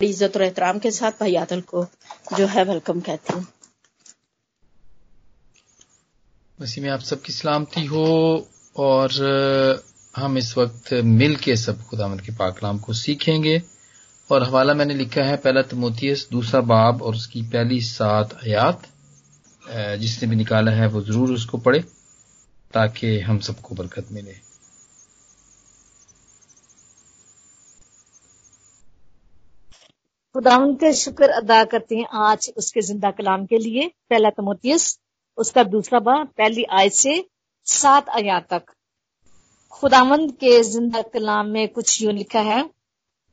[0.00, 1.84] इज़्ज़त और एहतराम के साथ भाई आदल को
[2.36, 3.46] जो है वेलकम कहती हूँ।
[6.58, 8.06] मसीह में आप सबकी सलामती हो
[8.76, 9.10] और
[10.14, 13.60] हम इस वक्त मिल के सब खुदामद के पाकलाम को सीखेंगे।
[14.30, 18.82] और हवाला मैंने लिखा है पहला तमोतियस दूसरा बाब और उसकी पहली सात आयात।
[20.00, 21.80] जिसने भी निकाला है वो ज़रूर उसको पढ़े
[22.70, 24.34] ताकि हम सबको बरकत मिले।
[30.34, 34.98] खुदावन के शुक्र अदा करते हैं आज उसके ज़िंदा कलाम के लिए, पहला तमोतियस
[35.38, 37.12] उसका दूसरा बाब पहली आय से
[37.66, 38.64] सात आयात तक।
[39.72, 42.62] खुदावंद के ज़िंदा कलाम में कुछ यूँ लिखा है,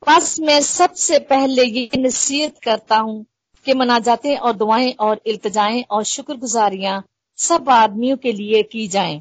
[0.02, 3.24] बस मैं सबसे पहले ये नसीहत करता हूँ
[3.66, 7.02] कि मनाजातें और दुआएँ और इल्तजाएँ और शुक्रगुजारियाँ
[7.38, 9.18] सब आदमियों के लिए की जाएँ।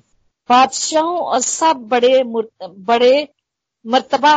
[0.49, 3.27] बादशाहों और सब बड़े बड़े
[3.85, 4.33] मर्तबा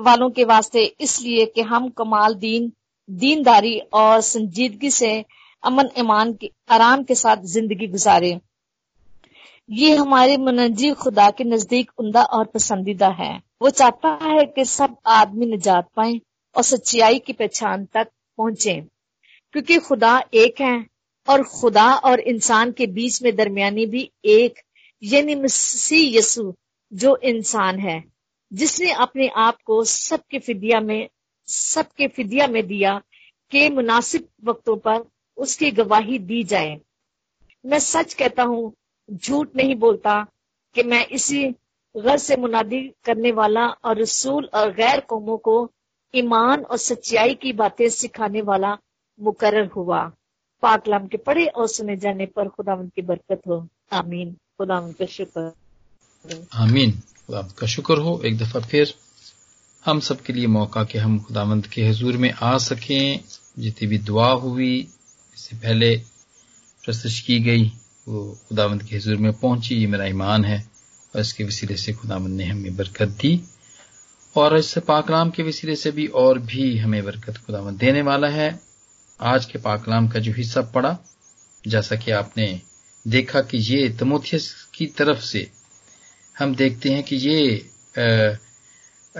[0.00, 2.72] वालों के वास्ते इसलिए कि हम कमाल दीन
[3.10, 5.24] दीनदारी और संजीदगी से
[5.62, 8.40] अमन ईमान के, आराम के साथ ज़िंदगी गुजारे।
[9.70, 14.96] ये हमारे मुनजी खुदा के नज़दीक उमदा और पसंदीदा है। वो चाहता है कि सब
[15.06, 16.20] आदमी निजात पाए
[16.56, 18.08] और सच्चाई की पहचान तक
[18.38, 18.74] पहुँचे।
[19.52, 20.86] क्योंकि खुदा एक है
[21.28, 24.54] और खुदा और इंसान के बीच में दरमियानी भी एक,
[25.02, 26.54] यानी मसीह यसु
[26.92, 28.04] जो इंसान है,
[28.52, 31.08] जिसने अपने आप को सबके फिदिया में
[31.46, 33.02] सबके फिदिया में दिया
[33.50, 35.04] के मुनासिब वक्तों पर
[35.36, 36.80] उसकी गवाही दी जाए।
[37.66, 38.72] मैं सच कहता हूँ,
[39.10, 40.26] झूठ नहीं बोलता
[40.74, 41.54] कि मैं इसी
[41.96, 45.72] गज से मुनादी करने वाला और रसूल और गैर कौमों को
[46.14, 48.78] ईमान और सच्चाई की बातें सिखाने वाला
[49.20, 50.12] मुकर हुआ।
[50.62, 55.52] पाकलाम के पढ़े और सुने जाने पर खुदा की बरकत हो। आमीन। खुदा का शुक्र।
[56.54, 58.94] आमीन। खुदा का शुक्र हो। एक दफ़ा फिर
[59.86, 63.20] हम सब के लिए मौका कि हम खुदावंत के हजूर में आ सकें।
[63.58, 64.88] जितनी भी दुआ हुई
[65.34, 65.96] इससे पहले
[66.84, 67.72] प्रस्तुत की गई
[68.08, 70.70] वो खुदावंद के हजूर में पहुँची ये मेरा ईमान है।
[71.14, 73.40] और इसके वसीले से खुदावंद ने हमें बरकत दी।
[74.36, 78.60] और इस पाकलाम के वसीले से भी और भी हमें बरकत खुदावंद देने वाला है।
[79.20, 80.98] आज के पाकलाम का जो हिस्सा पड़ा
[81.66, 82.60] जैसा कि आपने
[83.08, 85.50] देखा कि ये तमोथियस की तरफ़ से
[86.38, 87.66] हम देखते हैं कि ये
[87.98, 88.36] आ,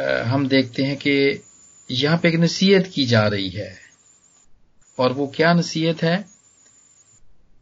[0.04, 1.42] हम देखते हैं कि
[1.90, 3.78] यहाँ पे एक नसीहत की जा रही है।
[4.98, 6.24] और वो क्या नसीहत है?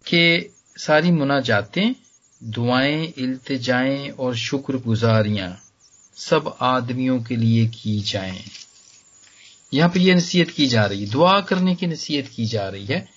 [0.08, 1.94] कि सारी मुनाजातें,
[2.44, 5.60] दुआएँ, इल्तजाएँ और शुक्रगुजारियाँ
[6.16, 8.42] सब आदमियों के लिए की जाएँ।
[9.74, 12.86] यहाँ पर यह नसीहत की जा रही है। दुआ करने की नसीहत की जा रही
[12.86, 13.08] है।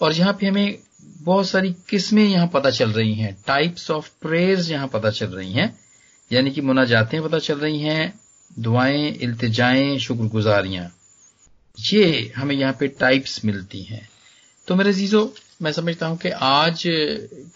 [0.00, 4.70] और यहाँ पे हमें बहुत सारी किस्में यहाँ पता चल रही हैं। टाइप्स ऑफ़ प्रेयर्स
[4.70, 5.78] यहाँ पता चल रही हैं।
[6.32, 8.23] यानी कि मुनाजातें पता चल रही हैं।
[8.58, 10.96] दुआएँ, इल्तजाएँ, शुक्रगुजारियाँ।
[11.92, 14.08] ये हमें यहाँ पे टाइप्स मिलती हैं।
[14.68, 16.82] तो मेरे जीजो मैं समझता हूँ कि आज,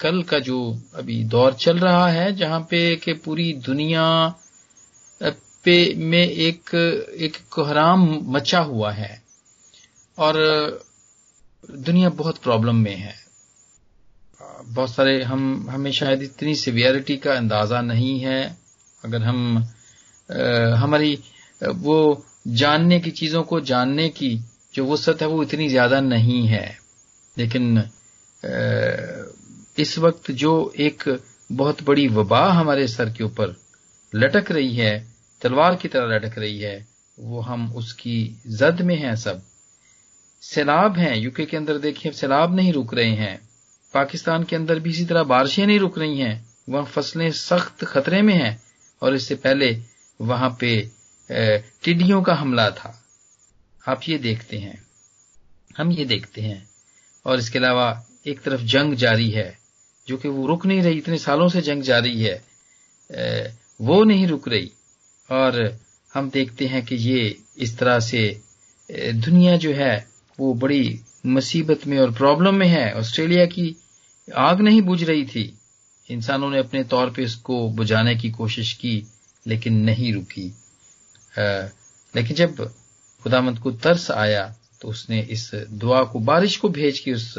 [0.00, 4.34] कल का जो अभी दौर चल रहा है, जहाँ पे कि पूरी दुनिया
[5.64, 6.74] पे में एक
[7.18, 9.22] एक कोहराम मचा हुआ है।
[10.18, 10.34] और,
[11.70, 13.14] दुनिया बहुत प्रॉब्लम में है।
[14.64, 18.58] बहुत सारे हम, हमें शायद इतनी सिवियरिटी का अंदाज़ा नहीं है।
[19.04, 19.68] अगर हम
[20.76, 21.18] हमारी
[21.62, 22.24] वो
[22.56, 24.34] जानने की चीज़ों को जानने की
[24.74, 26.66] जो वसत है वो इतनी ज़्यादा नहीं है।
[27.36, 27.78] लेकिन
[29.78, 31.02] इस वक्त जो एक
[31.52, 33.54] बहुत बड़ी वबा हमारे सर के ऊपर
[34.12, 35.06] लटक रही है,
[35.42, 36.86] तलवार की तरह लटक रही है,
[37.18, 39.42] वो हम उसकी जद में हैं सब।
[40.42, 43.38] सैलाब हैं, यूके के अंदर देखिए, सैलाब नहीं रुक रहे हैं।
[43.94, 48.22] पाकिस्तान के अंदर भी इसी तरह बारिशें नहीं रुक रही हैं। वहाँ फ़सलें सख्त खतरे
[48.22, 48.60] में हैं
[49.02, 49.72] और इससे पहले
[50.20, 50.90] वहाँ पे
[51.84, 53.04] टिड्डियों का हमला था।
[53.88, 54.82] आप ये देखते हैं।
[55.78, 56.68] हम ये देखते हैं।
[57.26, 59.58] और इसके अलावा एक तरफ़ जंग जारी है,
[60.08, 62.44] जो कि वो रुक नहीं रही, इतने सालों से जंग जारी है।
[63.80, 64.72] वो नहीं रुक रही।
[65.30, 65.78] और
[66.14, 68.40] हम देखते हैं कि ये इस तरह से
[69.14, 70.08] दुनिया जो है,
[70.40, 73.76] वो बड़ी मुसीबत में और प्रॉब्लम में है। ऑस्ट्रेलिया की
[74.36, 75.58] आग नहीं बुझ रही थी।
[76.10, 79.06] इंसानों ने अपने तौर पे इसको बुझाने की कोशिश की।
[79.48, 80.46] लेकिन नहीं रुकी।
[82.14, 82.64] लेकिन जब
[83.22, 84.46] खुदामंद को तरस आया
[84.80, 87.38] तो उसने इस दुआ को, बारिश को भेज के उस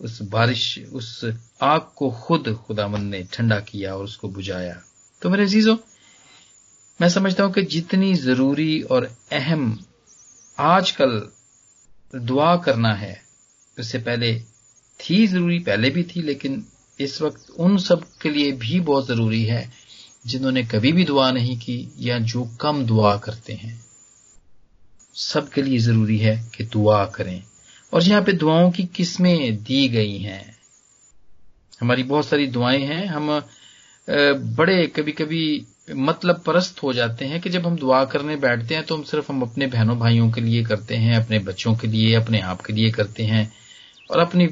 [0.00, 1.32] उस बारिश, उस
[1.62, 4.74] आग को खुद खुदामंद ने ठंडा किया और उसको बुझाया।
[5.22, 5.76] तो मेरे अजीजों,
[7.00, 9.78] मैं समझता हूँ कि जितनी ज़रूरी और अहम
[10.58, 11.20] आजकल
[12.14, 13.20] दुआ करना है,
[13.78, 14.38] उससे पहले
[15.00, 16.64] थी ज़रूरी, पहले भी थी, लेकिन
[17.00, 19.70] इस वक्त उन सब के लिए भी बहुत ज़रूरी है।
[20.26, 23.84] जिन्होंने कभी भी दुआ नहीं की या जो कम दुआ करते हैं।
[25.14, 27.42] सबके लिए ज़रूरी है कि दुआ करें।
[27.92, 30.56] और यहाँ पे दुआओं की किस्में दी गई हैं।
[31.80, 33.42] हमारी बहुत सारी दुआएँ हैं। हम
[34.56, 38.84] बड़े कभी कभी मतलब परस्त हो जाते हैं कि जब हम दुआ करने बैठते हैं
[38.84, 42.14] तो हम सिर्फ़ हम अपने बहनों भाइयों के लिए करते हैं, अपने बच्चों के लिए,
[42.14, 43.52] अपने आप के लिए करते हैं।
[44.10, 44.48] और अपनी,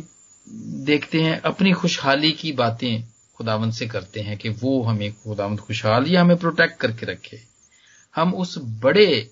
[0.84, 6.06] देखते हैं, अपनी खुशहाली की बातें खुदावंत से करते हैं कि वो हमें खुदावंत खुशहाल
[6.06, 7.40] या हमें प्रोटेक्ट करके रखे।
[8.16, 9.30] हम उस बड़े,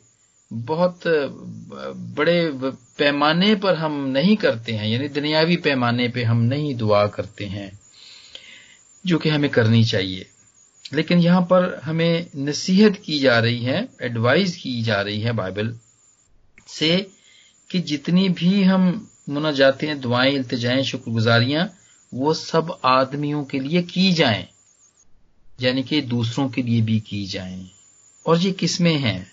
[0.53, 1.01] बहुत,
[2.17, 2.51] बड़े
[2.99, 7.81] पैमाने पर हम नहीं करते हैं, यानी दुनियावी पैमाने पे हम नहीं दुआ करते हैं,
[9.07, 10.27] जो कि हमें करनी चाहिए।
[10.93, 15.79] लेकिन यहाँ पर हमें नसीहत की जा रही है एडवाइस की जा रही है बाइबल
[16.67, 17.07] से
[17.71, 21.73] कि जितनी भी हम मुनाजाते हैं दुआएँ, इल्तजाएँ, शुक्रगुजारियाँ
[22.13, 24.47] वो सब आदमियों के लिए की जाएँ,
[25.59, 27.71] यानी कि दूसरों के लिए भी की जाएँ।
[28.27, 29.31] और ये किस्में हैं?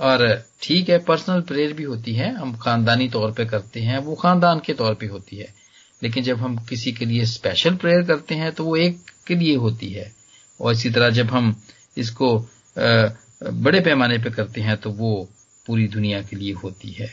[0.00, 0.26] और
[0.62, 4.60] ठीक है पर्सनल प्रेयर भी होती है, हम खानदानी तौर पे करते हैं, वो खानदान
[4.66, 5.54] के तौर पे होती है।
[6.02, 9.54] लेकिन जब हम किसी के लिए स्पेशल प्रेयर करते हैं तो वो एक के लिए
[9.56, 10.12] होती है।
[10.60, 11.54] और इसी तरह जब हम
[11.96, 12.36] इसको
[12.76, 15.28] बड़े पैमाने पे करते हैं तो वो
[15.66, 17.08] पूरी दुनिया के लिए होती है।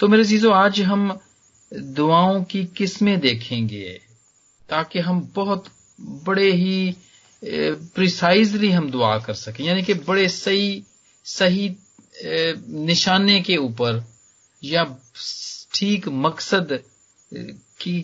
[0.00, 1.18] तो मेरे चीज़ों, आज हम
[1.72, 4.00] दुआओं की किस्में देखेंगे,
[4.68, 5.64] ताकि हम बहुत
[6.26, 6.94] बड़े ही
[7.42, 10.82] प्रिसाइजली हम दुआ कर सकें। यानी कि बड़े सही
[11.26, 11.70] सही
[12.22, 14.04] निशाने के ऊपर
[14.62, 14.84] या
[15.74, 16.78] ठीक मकसद
[17.80, 18.00] की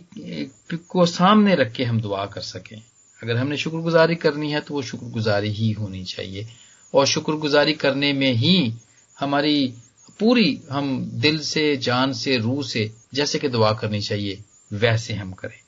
[0.88, 2.80] को सामने रख के हम दुआ कर सकें।
[3.22, 6.46] अगर हमने शुक्रगुजारी करनी है तो वो शुक्रगुजारी ही होनी चाहिए।
[6.94, 8.72] और शुक्रगुजारी करने में ही
[9.18, 9.74] हमारी
[10.20, 14.42] पूरी, हम दिल से, जान से, रूह से जैसे कि दुआ करनी चाहिए,
[14.74, 15.58] वैसे हम करें।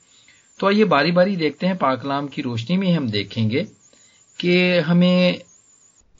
[0.59, 3.63] तो आइए बारी बारी देखते हैं, पाकलाम की रोशनी में हम देखेंगे
[4.39, 5.41] कि हमें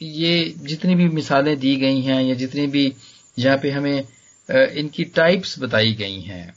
[0.02, 2.94] ये जितनी भी मिसालें दी गई हैं, या जितनी भी
[3.38, 4.08] जहाँ पे हमें
[4.50, 6.54] इनकी टाइप्स बताई गई हैं,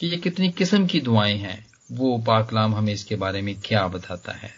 [0.00, 4.32] कि ये कितनी किस्म की दुआएँ हैं, वो पाकलाम हमें इसके बारे में क्या बताता
[4.34, 4.50] है।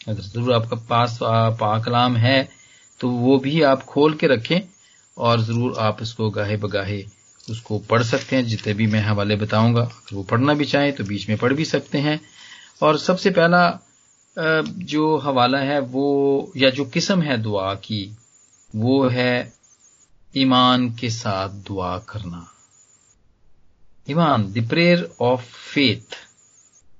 [0.00, 2.48] अगर ज़रूर आपका पास पाकलाम है
[3.00, 4.60] तो वो भी आप खोल के रखें,
[5.16, 7.04] और ज़रूर आप इसको गाहे बगाहे
[7.50, 11.04] उसको पढ़ सकते हैं, जितने भी मैं हवाले बताऊँगा। अगर वो पढ़ना भी चाहें तो
[11.04, 12.20] बीच में पढ़ भी सकते हैं।
[12.82, 13.80] और सबसे पहला
[14.78, 18.16] जो हवाला है वो, या जो किस्म है दुआ की,
[18.76, 19.52] वो है
[20.36, 22.46] ईमान के साथ दुआ करना।
[24.10, 26.16] ईमान द प्रेयर ऑफ़ फेथ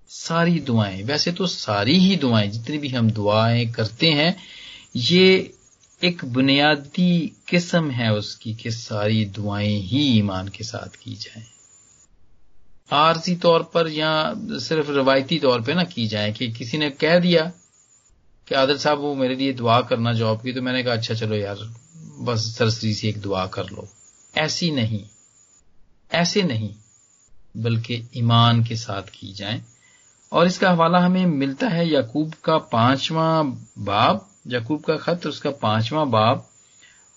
[0.08, 4.36] सारी दुआएँ। वैसे तो सारी ही दुआएँ, जितनी भी हम दुआएँ करते हैं,
[4.96, 5.54] ये
[6.04, 11.44] एक बुनियादी किस्म है उसकी कि सारी दुआएँ ही ईमान के साथ की जाएँ।
[12.92, 17.18] आरजी तौर पर या सिर्फ़ रवायती तौर पे ना की जाए कि किसी ने कह
[17.18, 17.52] दिया
[18.48, 21.36] कि आदर साहब, वो मेरे लिए दुआ करना जॉब की तो मैंने कहा अच्छा चलो
[21.36, 21.74] यार,
[22.20, 23.88] बस सरसरी से एक दुआ कर लो।
[24.36, 25.04] ऐसी नहीं,
[26.12, 26.74] ऐसे नहीं,
[27.56, 29.62] बल्कि ईमान के साथ की जाए।
[30.32, 33.42] और इसका हवाला हमें मिलता है याकूब का पांचवा
[33.78, 36.48] बाब याकूब का खत, उसका पांचवा बाब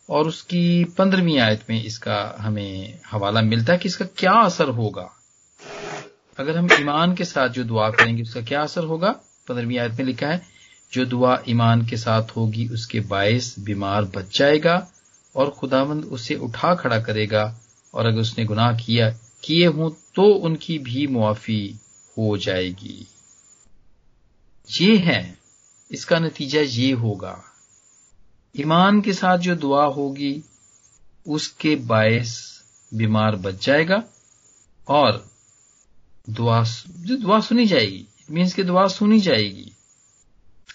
[0.10, 5.10] और उसकी पंद्रहवीं आयत में इसका हमें हवाला मिलता है कि इसका क्या असर होगा।
[6.40, 9.10] अगर हम ईमान के साथ जो दुआ करेंगे, उसका क्या असर होगा?
[9.48, 10.42] पंद्रहवीं आयत में लिखा है,
[10.94, 14.88] जो दुआ ईमान के साथ होगी, उसके बायस बीमार बच जाएगा
[15.36, 17.60] और खुदावंद उसे उठा खड़ा करेगा
[17.94, 19.10] और अगर उसने गुनाह किया,
[19.44, 21.80] किए हों तो उनकी भी मुआफी
[22.18, 23.08] हो जाएगी।
[24.82, 25.41] ये है
[25.92, 27.44] इसका नतीजा ये होगा।
[28.56, 30.44] ईमान के साथ जो दुआ होगी,
[31.26, 34.04] उसके बायस बीमार बच जाएगा
[34.88, 35.26] और
[36.30, 39.72] दुआ, जो दुआ सुनी जाएगी मीन्स की दुआ सुनी जाएगी।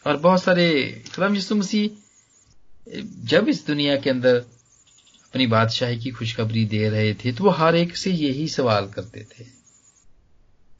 [0.06, 0.66] और बहुत सारे
[1.14, 1.90] खुदाम यसु मसीह,
[3.24, 7.76] जब इस दुनिया के अंदर अपनी बादशाही की खुशखबरी दे रहे थे तो वो हर
[7.76, 9.44] एक से यही सवाल करते थे।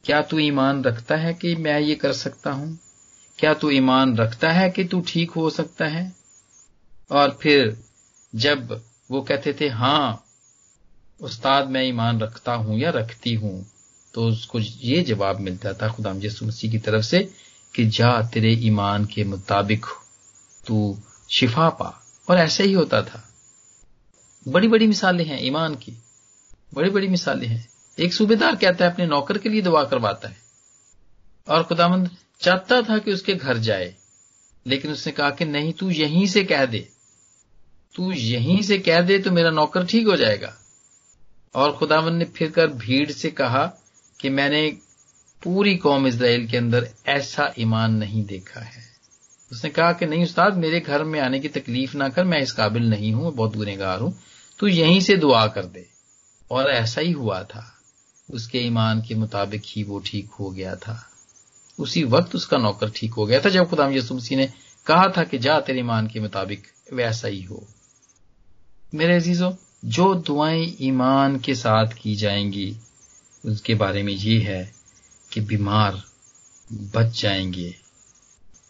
[0.05, 2.79] क्या तू ईमान रखता है कि मैं ये कर सकता हूँ?
[3.39, 6.15] क्या तू ईमान रखता है कि तू ठीक हो सकता है?
[7.11, 7.83] और फिर
[8.35, 10.23] जब वो कहते थे, हाँ,
[11.21, 13.65] उस्ताद, मैं ईमान रखता हूँ या रखती हूँ
[14.13, 17.33] तो उसको ये जवाब मिलता था खुदाम यसु मसीह की तरफ़ से
[17.75, 19.85] कि जा, तेरे ईमान के मुताबिक
[20.67, 20.97] तू
[21.29, 23.29] शिफा पा। और ऐसे ही होता था।
[24.47, 25.91] बड़ी बड़ी मिसालें हैं ईमान की।
[26.73, 30.37] बड़ी बड़ी मिसालें हैं। एक सूबेदार कहता है, अपने नौकर के लिए दुआ करवाता है।
[31.49, 32.09] और खुदामंद
[32.41, 33.95] चाहता था कि उसके घर जाए,
[34.67, 36.89] लेकिन उसने कहा कि नहीं, तू यहीं से कह दे।
[37.95, 40.57] तू यहीं से कह दे तो मेरा नौकर ठीक हो जाएगा।
[41.55, 43.73] और खुदावन ने फिर कर भीड़ से कहा
[44.19, 44.77] कि मैंने
[45.43, 48.83] पूरी कौम इसराइल के अंदर ऐसा ईमान नहीं देखा है।
[49.51, 52.51] उसने कहा कि नहीं उस्ताद, मेरे घर में आने की तकलीफ़ ना कर, मैं इस
[52.51, 54.19] काबिल नहीं हूँ बहुत गुनेगार हूँ।
[54.59, 55.87] तू यहीं से दुआ कर दे।
[56.51, 57.77] और ऐसा ही हुआ था।
[58.31, 61.09] उसके ईमान के मुताबिक ही वो ठीक हो गया था।
[61.79, 64.53] उसी वक्त उसका नौकर ठीक हो गया था जब खुदाम यसु मसीह ने
[64.87, 67.67] कहा था कि जा, तेरे ईमान के मुताबिक वैसा ही हो।
[68.95, 69.51] मेरे अजीजों,
[69.85, 72.77] जो दुआएँ ईमान के साथ की जाएँगी,
[73.45, 74.73] उसके बारे में ये है
[75.33, 76.03] कि बीमार
[76.73, 77.75] बच जाएँगे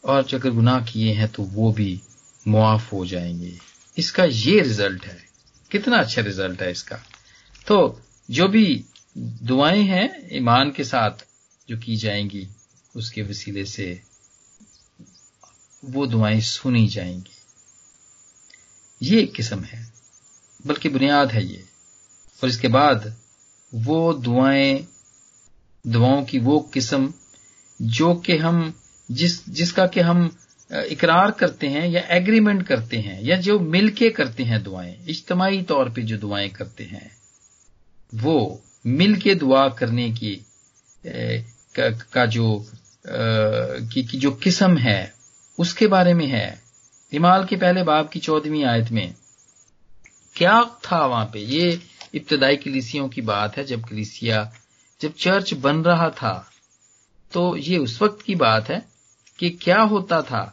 [0.06, 2.02] और जो अगर गुनाह किए हैं तो वो भी
[2.48, 3.60] मुआफ हो जाएँगे।
[3.98, 5.18] इसका ये रिज़ल्ट है।
[5.72, 7.00] कितना अच्छा रिज़ल्ट है इसका।
[7.68, 8.86] तो जो भी
[9.18, 11.26] दुआएँ हैं ईमान के साथ
[11.70, 12.48] जो की जाएँगी
[12.98, 14.02] उसके वसीले से
[15.86, 17.36] वो दुआएँ सुनी जाएँगी।
[19.02, 19.86] ये एक किस्म है
[20.66, 21.64] बल्कि बुनियाद है ये।
[22.42, 23.14] और इसके बाद
[23.76, 24.88] वो दुआएँ
[25.86, 27.14] दुआओं की वो किस्म
[27.82, 28.74] जो कि हम
[29.12, 30.30] जिस जिसका कि हम
[30.72, 35.90] इकरार करते हैं या एग्रीमेंट करते हैं या जो मिलके करते हैं दुआएँ इज्तमाही तौर
[35.90, 37.12] पे जो दुआएँ करते हैं
[38.14, 40.36] वो मिलके दुआ करने की
[41.06, 42.66] का, का जो
[43.10, 45.14] की, की जो किस्म है
[45.58, 46.62] उसके बारे में है।
[47.12, 49.14] इमाल के पहले बाब की चौदहवीं आयत में
[50.36, 51.40] क्या था वहाँ पे?
[51.40, 51.80] ये
[52.16, 54.52] इब्तदाई कलीसियों की बात है जब कलीसिया
[55.02, 56.34] जब चर्च बन रहा था
[57.32, 58.84] तो ये उस वक्त की बात है
[59.40, 60.44] कि क्या होता था।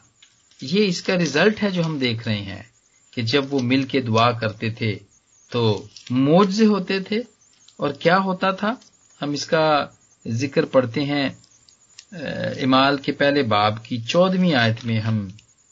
[0.61, 2.65] ये इसका रिज़ल्ट है जो हम देख रहे हैं
[3.13, 4.95] कि जब वो मिल के दुआ करते थे
[5.53, 7.23] तो मोजे होते थे
[7.79, 8.77] और क्या होता था?
[9.21, 9.67] हम इसका
[10.27, 11.27] ज़िक्र पढ़ते हैं
[12.63, 15.17] इमाल के पहले बाब की चौदहवीं आयत में हम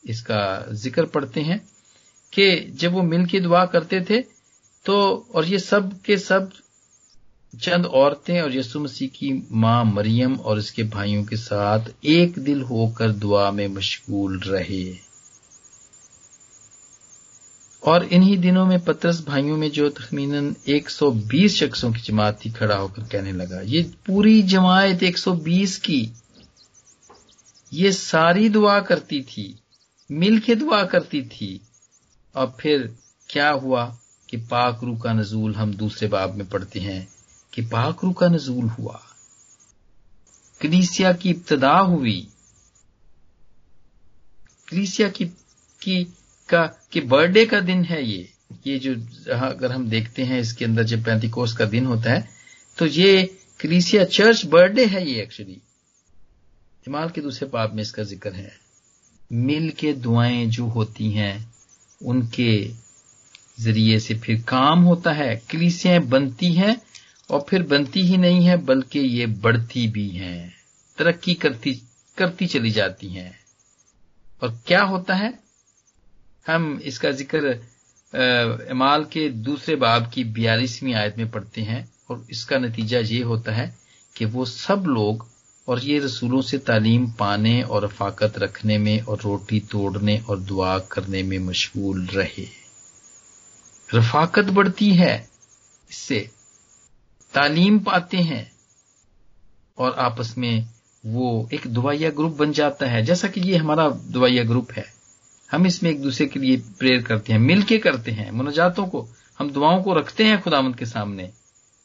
[0.05, 1.59] इसका ज़िक्र पढ़ते हैं
[2.33, 2.49] कि
[2.81, 4.21] जब वो मिल के दुआ करते थे
[4.87, 4.95] तो
[5.35, 6.51] और ये सब के सब
[7.55, 12.63] चंद औरतें और यसु मसीह की माँ मरियम और इसके भाइयों के साथ एक दिल
[12.63, 14.85] होकर दुआ में मशगूल रहे।
[17.83, 22.77] और इन्हीं दिनों में पत्रस भाइयों में जो तखमीनन 120 शख्सों की जमात थी, खड़ा
[22.77, 26.01] होकर कहने लगा, ये पूरी जमात 120 की
[27.73, 29.59] ये सारी दुआ करती थी
[30.11, 31.61] मिल के दुआ करती थी।
[32.35, 32.97] और फिर
[33.29, 33.99] क्या हुआ
[34.31, 37.09] कि पाकरू का नजूल हम दूसरे बाब में पढ़ते हैं
[37.52, 39.02] कि पाकरू का नजूल हुआ।
[40.61, 42.29] कलीसिया की इब्तदा हुई।
[44.69, 45.25] कलीसिया की
[45.83, 46.05] की,
[46.49, 48.33] का, कि बर्थडे का दिन है ये।
[48.67, 48.93] ये जो
[49.35, 52.29] अगर हम देखते हैं इसके अंदर जब पैंतीकोस का दिन होता है
[52.79, 55.62] तो ये कलीसिया चर्च बर्थडे है ये एक्चुअली
[56.87, 58.53] इमाल के दूसरे पाप में इसका ज़िक्र है।
[59.31, 61.35] मिल के दुआएँ जो होती हैं,
[62.01, 62.53] उनके
[63.61, 66.81] ज़रिए से फिर काम होता है कलीसियाँ बनती हैं
[67.31, 70.53] और फिर बनती ही नहीं है, बल्कि ये बढ़ती भी हैं,
[70.99, 71.75] तरक्की करती
[72.19, 73.35] करती चली जाती हैं।
[74.43, 75.33] और क्या होता है?
[76.47, 77.61] हम इसका ज़िक्र
[78.71, 83.53] इमाल के दूसरे बाब की बयालीसवीं आयत में पढ़ते हैं और इसका नतीजा ये होता
[83.53, 83.75] है
[84.17, 85.27] कि वो सब लोग
[85.69, 90.78] और ये रसूलों से तालीम पाने और रफाकत रखने में और रोटी तोड़ने और दुआ
[90.78, 92.47] करने में मशगूल रहे।
[93.95, 95.31] रफाकत बढ़ती है
[95.90, 96.31] इससे।
[97.35, 98.52] तालीम पाते हैं
[99.78, 100.69] और आपस में
[101.07, 104.85] वो एक दुआया ग्रुप बन जाता है। जैसा कि ये हमारा दुआया ग्रुप है।
[105.52, 109.50] हम इसमें एक दूसरे के लिए प्रेयर करते हैं, मिलके करते हैं, मुनाजातों को, हम
[109.50, 111.31] दुआओं को रखते हैं खुदामंद के सामने।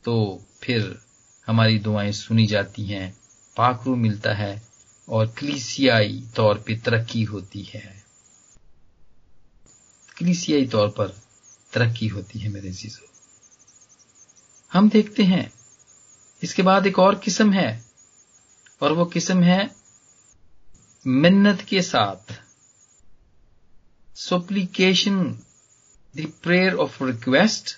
[0.05, 0.99] तो फिर
[1.47, 3.16] हमारी दुआएँ सुनी जाती हैं
[3.57, 4.61] पाखरू मिलता है
[5.09, 8.03] और कलीसियाई तौर पर तरक्की होती है।
[10.17, 11.07] कलीसियाई तौर पर
[11.73, 13.05] तरक्की होती है मेरे जीजो
[14.73, 15.51] हम देखते हैं,
[16.43, 17.85] इसके बाद एक और किस्म है,
[18.81, 19.75] और वो किस्म है
[21.07, 22.33] मिन्नत के साथ।
[24.15, 25.23] Supplication
[26.15, 27.75] the prayer of request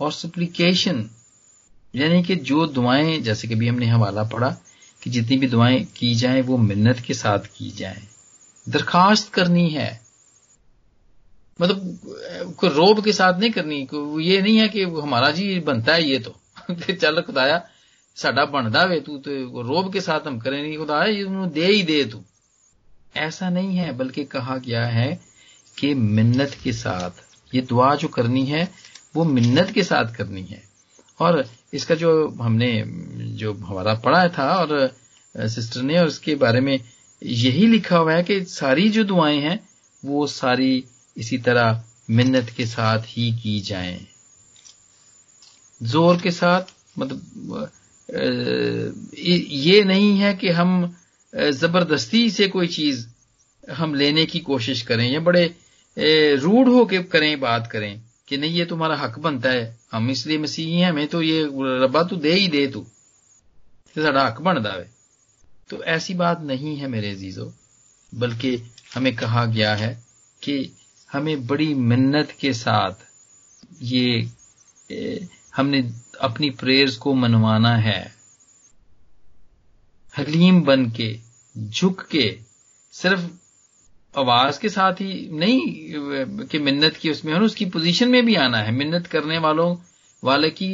[0.00, 1.10] और सुप्लीकेशन
[1.94, 4.56] यानी कि जो दुआएँ, जैसे कि भी हमने हवाला पढ़ा
[5.02, 8.08] कि जितनी भी दुआएँ की जाएँ, वो मिन्नत के साथ की जाएँ।
[8.68, 10.00] दरखास्त करनी है।
[11.60, 12.00] मतलब
[12.56, 13.88] कोई रोब के साथ नहीं करनी।
[14.24, 16.40] ये नहीं है कि हमारा जी बनता है ये तो।
[16.92, 17.68] चल खुदाया,
[18.16, 22.04] साडा बनता वे तू तो रोब के साथ हम करें नहीं। खुदाया दे ही दे
[22.04, 22.22] तू।
[23.16, 25.20] ऐसा नहीं है, बल्कि कहा गया है
[25.78, 27.10] कि मिन्नत के साथ,
[27.54, 28.72] ये दुआ जो करनी है,
[29.16, 30.67] वो मिन्नत के साथ करनी है।
[31.20, 31.44] और
[31.74, 32.70] इसका जो हमने,
[33.36, 34.90] जो हमारा पढ़ा था और
[35.34, 36.78] सिस्टर ने और इसके बारे में
[37.22, 39.58] यही लिखा हुआ है कि सारी जो दुआएँ हैं,
[40.02, 40.84] वो सारी
[41.16, 43.98] इसी तरह मिन्नत के साथ ही की जाएँ।
[45.80, 47.70] ज़ोर के साथ मतलब
[49.18, 50.94] ये नहीं है कि हम
[51.32, 53.06] ज़बरदस्ती से कोई चीज़
[53.64, 55.44] हम लेने की कोशिश करें या बड़े
[56.36, 60.72] रूढ़ होके करें, बात करें। कि नहीं, ये तुम्हारा हक बनता है। हम इसलिए मसीही
[60.72, 61.44] हैं, हमें तो ये
[61.84, 62.86] रब्बा तू दे ही दे तू।
[63.98, 64.90] साड़ा हक बनता है।
[65.70, 67.50] तो ऐसी बात नहीं है मेरे अजीजों,
[68.14, 68.62] बल्कि
[68.94, 70.04] हमें कहा गया है
[70.42, 70.72] कि
[71.12, 72.92] हमें बड़ी मिन्नत के साथ
[73.82, 74.28] ये
[75.56, 75.80] हमने
[76.20, 78.14] अपनी प्रेयर्स को मनवाना है।
[80.18, 81.18] हलीम बन के,
[81.58, 82.38] झुक के,
[82.92, 83.22] सिर्फ़
[84.18, 85.60] आवाज़ के साथ ही नहीं,
[86.46, 89.76] कि मिन्नत की उसमें, और उसकी पोजीशन में भी आना है। मिन्नत करने वालों,
[90.22, 90.70] वाले की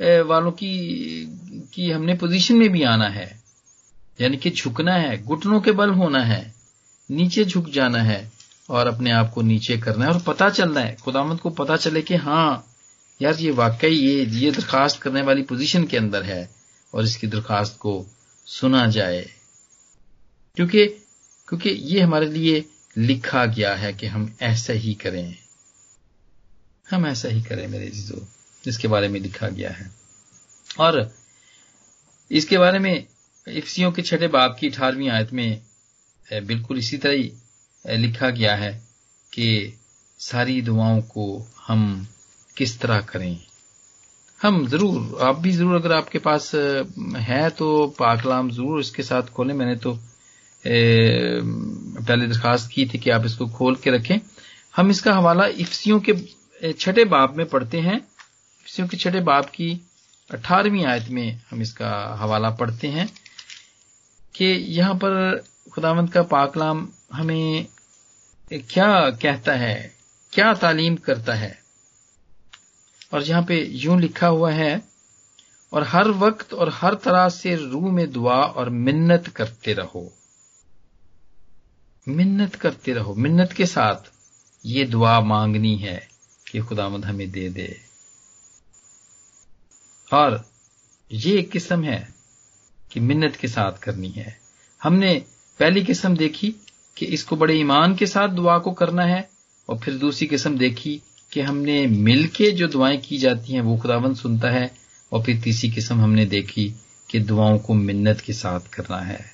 [0.00, 0.72] वालों की
[1.74, 3.40] की हमने पोजीशन में भी आना है।
[4.20, 6.54] यानी कि झुकना है, घुटनों के बल होना है,
[7.10, 8.32] नीचे झुक जाना है,
[8.70, 12.02] और अपने आप को नीचे करना है, और पता चलना है। खुदामंद को पता चले
[12.02, 12.66] कि हाँ
[13.20, 16.48] यार ये वाकई ये ये दरखास्त करने वाली पोजीशन के अंदर है,
[16.94, 18.06] और इसकी दरखास्त को
[18.46, 19.28] सुना जाए।
[20.56, 20.86] क्योंकि
[21.50, 22.64] क्योंकि ये हमारे लिए
[22.98, 25.34] लिखा गया है कि हम ऐसा ही करें।
[26.86, 28.26] हम ऐसा ही करें मेरे जीजो,
[28.64, 29.90] जिसके बारे में लिखा गया है।
[30.80, 31.10] और
[32.30, 33.06] इसके बारे में
[33.46, 35.60] इफ्सियों के छठे बाप की अठारहवीं आयत में
[36.28, 38.72] बिल्कुल इसी तरह ही लिखा गया है
[39.32, 39.78] कि
[40.20, 41.26] सारी दुआओं को
[41.66, 42.06] हम
[42.56, 43.38] किस तरह करें।
[44.40, 46.50] हम ज़रूर, आप भी ज़रूर अगर आपके पास
[47.20, 49.98] है तो पाकलाम ज़रूर इसके साथ खोलें। मैंने तो
[50.64, 54.18] पहले दरखास्त की थी कि आप इसको खोल के रखें।
[54.76, 59.70] हम इसका हवाला इफ्सियों के छठे बाप में पढ़ते हैं। इफ्सियों के छठे बाप की
[60.30, 61.90] अठारहवीं आयत में हम इसका
[62.20, 63.08] हवाला पढ़ते हैं
[64.34, 67.66] कि यहाँ पर खुदावंत का पाकलाम हमें
[68.50, 69.92] क्या कहता है,
[70.32, 71.58] क्या तालीम करता है।
[73.12, 74.82] और यहाँ पे यूँ लिखा हुआ है,
[75.72, 80.10] और हर वक्त और हर तरह से रूह में दुआ और मिन्नत करते रहो।
[82.08, 84.12] मिन्नत करते रहो। मिन्नत के साथ
[84.66, 86.08] ये दुआ मांगनी है
[86.50, 87.80] कि खुदामद हमें दे दे।
[90.12, 90.50] और
[91.12, 92.14] ये एक किस्म है
[92.92, 94.40] कि मिन्नत के साथ करनी है।
[94.82, 95.24] हमने
[95.60, 96.54] पहली किस्म देखी
[96.96, 99.30] कि इसको बड़े ईमान के साथ दुआ को करना है
[99.68, 103.76] और फिर दूसरी किस्म देखी कि हमने मिल के जो दुआएँ की जाती हैं वो
[103.76, 104.74] खुदावंद सुनता है
[105.12, 106.74] और फिर तीसरी किस्म हमने देखी
[107.10, 109.30] कि दुआओं को मिन्नत के साथ करना है।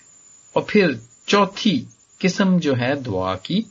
[0.57, 1.89] और फिर चौथी
[2.21, 3.65] किस्म जो है दुआ की,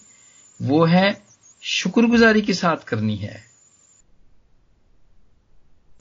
[0.59, 1.23] वो है
[1.63, 3.43] शुक्रगुजारी के साथ करनी है।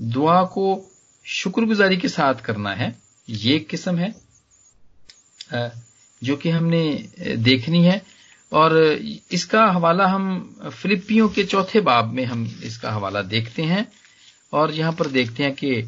[0.02, 0.66] दुआ को
[1.26, 2.94] शुक्रगुजारी के साथ करना है,
[3.28, 4.14] ये किस्म है
[6.22, 8.02] जो कि हमने देखनी है।
[8.52, 8.76] और
[9.33, 10.24] इसका हवाला हम
[10.72, 13.87] फिलिपियों के चौथे बाब में हम इसका हवाला देखते हैं।
[14.52, 15.83] और यहाँ पर देखते हैं कि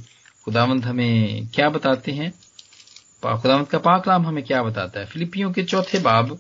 [0.45, 2.33] खुदावंत हमें क्या बताते हैं।
[3.23, 5.07] खुदावंत का पाकलाम हमें क्या बताता है?
[5.07, 6.38] फिलिपियों के चौथे बाब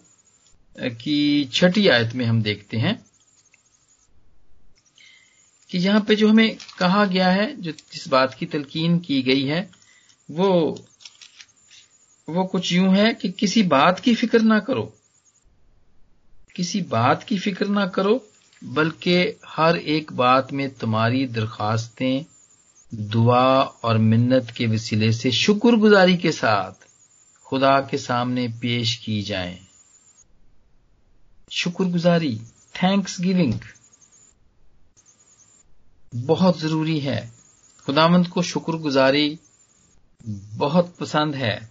[0.80, 3.06] की छठी आयत में हम देखते हैं
[5.70, 9.44] कि यहाँ पे जो हमें कहा गया है, जो जिस बात की तलकीन की गई
[9.44, 9.70] है,
[10.30, 10.84] वो
[12.28, 14.94] वो कुछ यूँ है कि किसी बात की फ़िक्र ना करो।
[16.56, 18.26] किसी बात की फ़िक्र ना करो,
[18.64, 22.24] बल्कि हर एक बात में तुम्हारी दरखास्तें,
[22.94, 26.86] दुआ और मिन्नत के वसीले से शुक्रगुजारी के साथ
[27.44, 29.65] खुदा के सामने पेश की जाएँ।
[31.48, 32.34] शुक्रगुजारी
[32.74, 33.52] थैंक्स गिविंग
[36.12, 37.18] बहुत ज़रूरी है।
[37.86, 39.38] खुदामंद को शुक्रगुजारी
[40.56, 41.70] बहुत पसंद है।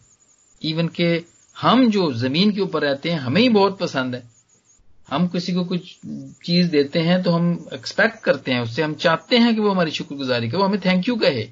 [0.62, 1.10] इवन के
[1.56, 4.24] हम जो ज़मीन के ऊपर रहते हैं, हमें ही बहुत पसंद है।
[5.10, 5.96] हम किसी को कुछ
[6.46, 9.92] चीज़ देते हैं तो हम एक्सपेक्ट करते हैं, उससे हम चाहते हैं कि वो हमारी
[9.92, 11.48] शुक्रगुजारी करे, वो हमें थैंक यू कहे।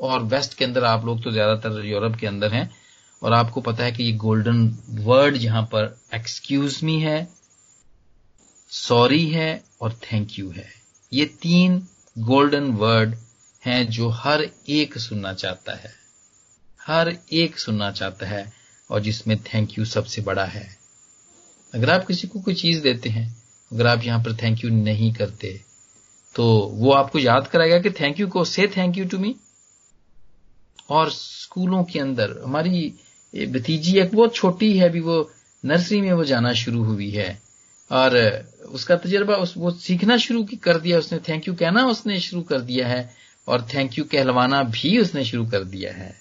[0.00, 2.70] और वेस्ट के अंदर आप लोग तो ज़्यादातर यूरोप के अंदर हैं
[3.22, 4.66] और आपको पता है कि ये गोल्डन
[5.00, 7.28] वर्ड यहाँ पर एक्सक्यूज मी है
[8.70, 10.68] सॉरी है और थैंक यू है।
[11.12, 11.78] ये तीन
[12.16, 13.14] गोल्डन वर्ड
[13.62, 15.92] हैं जो हर एक सुनना चाहता है।
[16.80, 18.52] हर एक सुनना चाहता है
[18.90, 20.68] और जिसमें थैंक यू सबसे बड़ा है।
[21.74, 23.26] अगर आप किसी को कोई चीज़ देते हैं,
[23.70, 25.60] अगर आप यहाँ पर थैंक यू नहीं करते
[26.34, 29.34] तो वो आपको याद कराएगा कि थैंक यू को से थैंक यू टू मी
[30.90, 32.92] और स्कूलों के अंदर, हमारी
[33.36, 35.30] भतीजी एक बहुत छोटी है, अभी वो
[35.64, 37.42] नर्सरी में वो जाना शुरू हुई है।
[37.92, 42.42] और उसका तजर्बा, उस, वो सीखना शुरू कर दिया उसने थैंक यू कहना उसने शुरू
[42.42, 43.14] कर दिया है,
[43.48, 46.20] और थैंक यू कहलवाना भी उसने शुरू कर दिया है।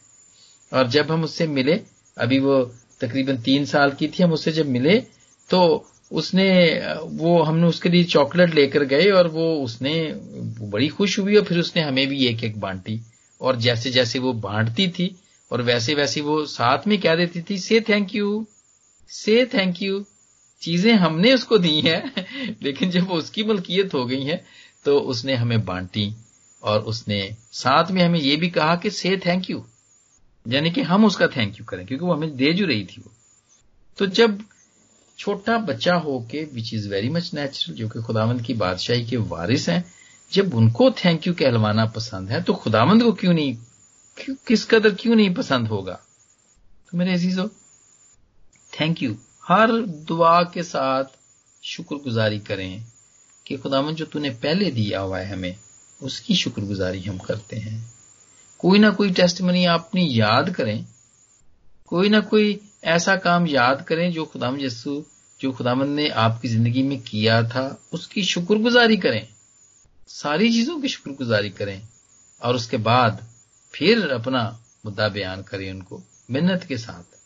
[0.73, 1.81] और जब हम उससे मिले,
[2.17, 5.03] अभी वो तकरीबन तीन साल की थी, हम उससे जब मिले
[5.49, 10.13] तो उसने, वो हमने उसके लिए चॉकलेट लेकर गए, और वो उसने
[10.61, 13.01] बड़ी खुश हुई, और फिर उसने हमें भी एक एक बांटी।
[13.41, 15.15] और जैसे जैसे वो बांटती थी
[15.51, 17.57] और वैसे वैसे वो साथ में क्या देती थी?
[17.57, 18.47] Say thank you
[19.09, 20.05] say thank you
[20.62, 22.13] चीज़ें हमने उसको दी हैं,
[22.63, 24.45] लेकिन जब उसकी मलकियत हो गई है
[24.85, 26.13] तो उसने हमें बांटी
[26.63, 29.65] और उसने साथ में हमें यह भी कहा कि से थैंक यू
[30.47, 33.12] यानी कि हम उसका थैंक यू करें, क्योंकि वो हमें दे जो रही थी वो।
[33.97, 34.43] तो जब
[35.17, 39.17] छोटा बच्चा हो के which is very much natural जो कि खुदावंद की बादशाही के
[39.17, 39.85] वारिस हैं,
[40.33, 43.57] जब उनको थैंक यू कहलवाना पसंद है तो खुदावंद को क्यों नहीं
[44.19, 45.99] क्यों, किस कदर क्यों नहीं पसंद होगा?
[46.91, 47.47] तो मेरे अजीजो
[48.82, 51.03] थैंक यू हर दुआ के साथ
[51.63, 52.86] शुक्रगुजारी करें
[53.47, 55.55] कि खुदावंद जो तूने पहले दिया हुआ है हमें
[56.01, 57.93] उसकी शुक्रगुजारी हम करते हैं।
[58.60, 60.86] कोई ना कोई टेस्ट मनी आप अपनी याद करें।
[61.86, 65.05] कोई ना कोई ऐसा काम याद करें जो खुदाम यसु
[65.41, 69.27] जो खुदामंद ने आपकी ज़िंदगी में किया था उसकी शुक्रगुजारी करें।
[70.08, 71.88] सारी चीज़ों की शुक्रगुजारी करें।
[72.41, 73.27] और उसके बाद
[73.79, 77.19] फिर अपना मुद्दा बयान करें उनको, मिन्नत के साथ।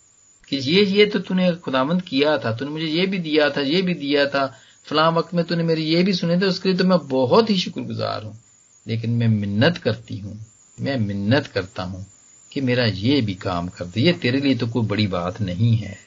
[0.50, 3.82] कि ये ये तो तूने खुदामंद किया था, तूने मुझे ये भी दिया था, ये
[3.82, 6.84] भी दिया था, फलां वक्त में तूने मेरी ये भी सुने थे, उसके लिए तो
[6.84, 8.44] मैं बहुत ही शुक्रगुजार हूँ।
[8.88, 10.46] लेकिन मैं मिन्नत करती हूँ,
[10.80, 12.06] मैं मिन्नत करता हूँ
[12.52, 15.78] कि मेरा ये भी काम कर दे। ये तेरे लिए तो कोई बड़ी बात नहीं
[15.78, 15.98] है।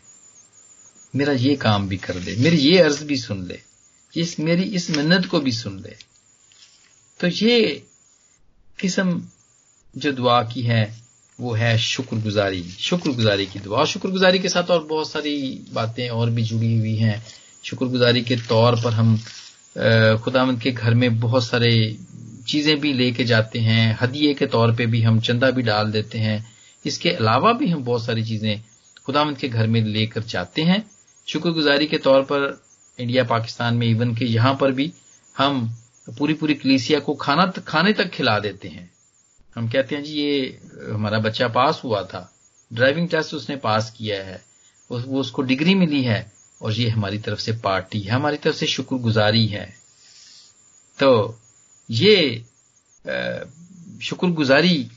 [1.16, 3.60] मेरा ये काम भी कर दे, मेरी ये अर्ज़ भी सुन ले,
[4.16, 5.96] इस, मेरी इस मिन्नत को भी सुन ले।
[7.20, 7.86] तो ये
[8.78, 9.28] किस्म
[9.96, 10.96] जो दुआ की है,
[11.40, 16.42] वो है शुक्रगुजारी। शुक्रगुजारी की दुआ। शुक्रगुजारी के साथ और बहुत सारी बातें और भी
[16.42, 17.22] जुड़ी हुई हैं।
[17.64, 19.16] शुक्रगुजारी के तौर पर हम
[20.24, 21.96] खुदामंद के घर में बहुत सारे
[22.48, 26.18] चीज़ें भी लेके जाते हैं। हदिये के तौर पे भी हम चंदा भी डाल देते
[26.18, 26.44] हैं।
[26.84, 28.62] इसके अलावा भी हम बहुत सारी चीज़ें
[29.06, 30.84] खुदामंद के घर में लेकर जाते हैं।
[31.28, 32.60] शुक्रगुजारी के तौर पर
[32.98, 34.92] इंडिया, पाकिस्तान में, इवन के यहाँ पर भी
[35.38, 35.68] हम
[36.18, 38.95] पूरी पूरी कलीसिया को खाना, खाने तक खिला देते हैं।
[39.56, 40.60] हम कहते हैं जी ये
[40.92, 42.32] हमारा बच्चा पास हुआ था।
[42.72, 44.44] ड्राइविंग टेस्ट उसने पास किया है।
[44.90, 48.56] उस, वो उसको डिग्री मिली है और ये हमारी तरफ़ से पार्टी है हमारी तरफ़
[48.56, 49.74] से शुक्रगुजारी है।
[50.98, 51.38] तो
[51.90, 52.44] ये
[54.02, 54.90] शुक्रगुजारी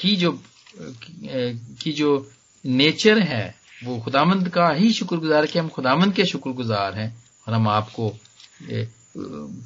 [0.00, 0.42] की जो
[0.76, 2.32] की जो
[2.66, 7.68] नेचर है वो खुदामंद का ही शुक्रगुजार कि हम खुदामंद के शुक्रगुजार हैं और हम
[7.68, 8.16] आपको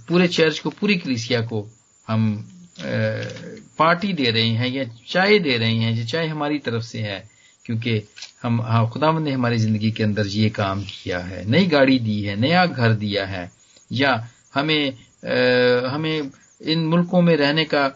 [0.08, 1.66] पूरे चर्च को पूरी कलिसिया को
[2.08, 6.98] हम पार्टी दे रहे हैं या चाय दे रहे हैं ये चाय हमारी तरफ़ से
[6.98, 7.28] है
[7.64, 8.02] क्योंकि
[8.42, 12.20] हम हाँ खुदामंद ने हमारी ज़िंदगी के अंदर ये काम किया है नई गाड़ी दी
[12.22, 13.50] है नया घर दिया है
[13.92, 16.30] या हमें आ, हमें
[16.62, 17.88] इन मुल्कों में रहने का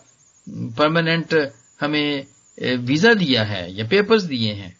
[0.78, 1.34] परमानेंट
[1.80, 2.26] हमें
[2.76, 4.76] वीज़ा दिया है या पेपर्स दिए हैं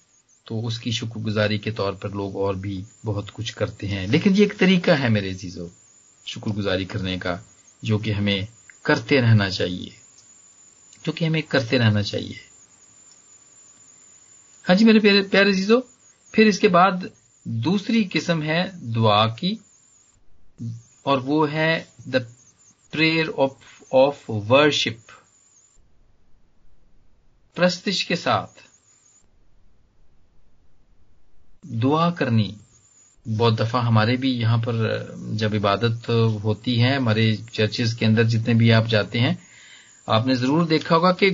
[0.47, 4.45] तो उसकी शुक्रगुजारी के तौर पर लोग और भी बहुत कुछ करते हैं। लेकिन ये
[4.45, 5.69] एक तरीका है मेरे चीज़ों
[6.27, 7.41] शुक्रगुजारी करने का
[7.85, 8.47] जो कि हमें
[8.85, 9.97] करते रहना चाहिए।
[11.05, 12.41] जो कि हमें करते रहना चाहिए।
[14.65, 15.81] हाँ जी मेरे प्यारे प्यारे चीज़ों
[16.35, 17.11] फिर इसके बाद
[17.49, 19.61] दूसरी किस्म है दुआ की,
[21.07, 22.17] और वो है the
[22.93, 25.01] prayer of of worship
[27.57, 28.63] प्रस्तिश के साथ
[31.67, 32.60] दुआ करनी।
[33.31, 36.09] बहुत दफ़ा हमारे भी यहाँ पर, जब इबादत
[36.45, 39.39] होती है, हमारे चर्चेज के अंदर जितने भी आप जाते हैं,
[40.09, 41.31] आपने ज़रूर देखा होगा कि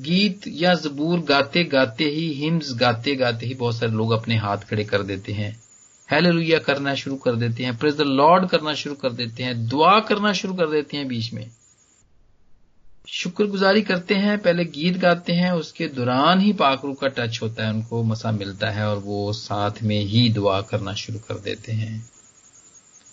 [0.00, 4.58] गीत या जबूर गाते गाते ही हिम्स गाते गाते ही बहुत सारे लोग अपने हाथ
[4.70, 5.52] खड़े कर देते हैं।
[6.08, 9.98] हेलेलुया करना शुरू कर देते हैं प्रेज द लॉर्ड करना शुरू कर देते हैं, दुआ
[10.00, 11.50] करना शुरू कर देते हैं बीच में।
[13.08, 17.72] शुक्रगुजारी करते हैं, पहले गीत गाते हैं, उसके दौरान ही पाकरू का टच होता है,
[17.72, 22.10] उनको मसा मिलता है और वो साथ में ही दुआ करना शुरू कर देते हैं।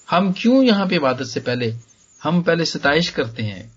[0.09, 1.73] हम क्यों यहाँ पे इबादत से पहले,
[2.23, 3.71] हम पहले सताइश करते हैं,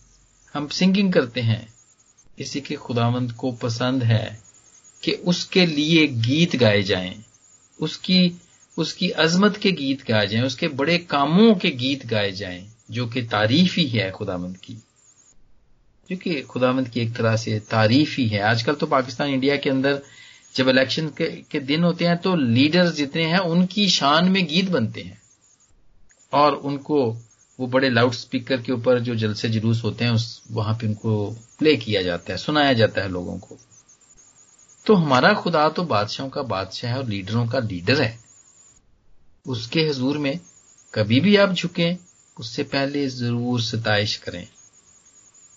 [0.55, 1.75] हम सिंगिंग करते हैं।
[2.39, 4.41] इसी के खुदावंद को पसंद है
[5.03, 7.25] कि उसके लिए गीत गाए जाएँ,
[7.81, 8.41] उसकी
[8.79, 13.23] उसकी अजमत के गीत गाए जाएँ, उसके बड़े कामों के गीत गाए जाएँ, जो कि
[13.23, 14.77] तारीफ़ ही है खुदामंद की।
[16.11, 20.01] क्योंकि खुदामंद की एक तरह से तारीफ़ ही है। आजकल तो पाकिस्तान इंडिया के अंदर
[20.55, 24.71] जब इलेक्शन के, के दिन होते हैं तो लीडर्स जितने हैं उनकी शान में गीत
[24.71, 25.21] बनते हैं।
[26.33, 27.05] और उनको
[27.59, 31.31] वो बड़े लाउड स्पीकर के ऊपर जो जलसे जुलूस होते हैं उस वहाँ पे उनको
[31.59, 33.59] प्ले किया जाता है सुनाया जाता है लोगों को।
[34.87, 38.19] तो हमारा खुदा तो बादशाहों का बादशाह है और लीडरों का लीडर है।
[39.47, 40.39] उसके हजूर में
[40.95, 41.97] कभी भी आप झुकें
[42.37, 44.47] उससे पहले ज़रूर सताइश करें।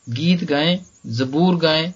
[0.07, 1.93] गीत गाएँ, जबूर गाएँ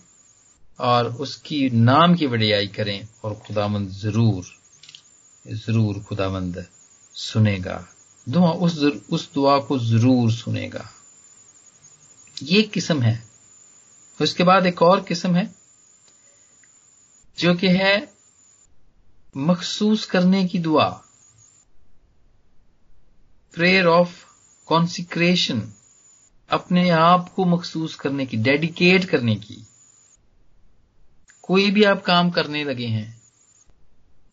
[0.79, 4.45] और उसकी नाम की वडियाई करें और खुदामंद ज़रूर
[5.45, 6.65] ज़रूर खुदामंद
[7.15, 7.83] सुनेगा।
[8.27, 8.77] दुआ उस
[9.11, 10.85] उस दुआ को ज़रूर सुनेगा।
[12.37, 13.21] ये किस्म है।
[14.19, 15.49] उसके बाद एक और किस्म है,
[17.37, 17.95] जो कि है
[19.35, 20.87] मखसूस करने की दुआ।
[23.53, 24.23] प्रेयर ऑफ़
[24.67, 25.61] कॉन्सिक्रेशन
[26.49, 29.65] अपने आप को मखसूस करने की, डेडिकेट करने की।
[31.41, 33.21] कोई भी आप काम करने लगे हैं,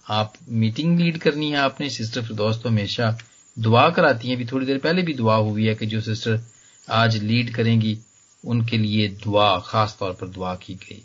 [0.06, 3.16] आप मीटिंग लीड करनी है आपने, सिस्टर फिरदौस तो हमेशा
[3.56, 6.40] दुआ कराती हैं। अभी थोड़ी देर पहले भी दुआ हुई है कि जो सिस्टर
[6.88, 7.98] आज लीड करेंगी,
[8.44, 11.02] उनके लिए दुआ, खास तौर पर दुआ की गई।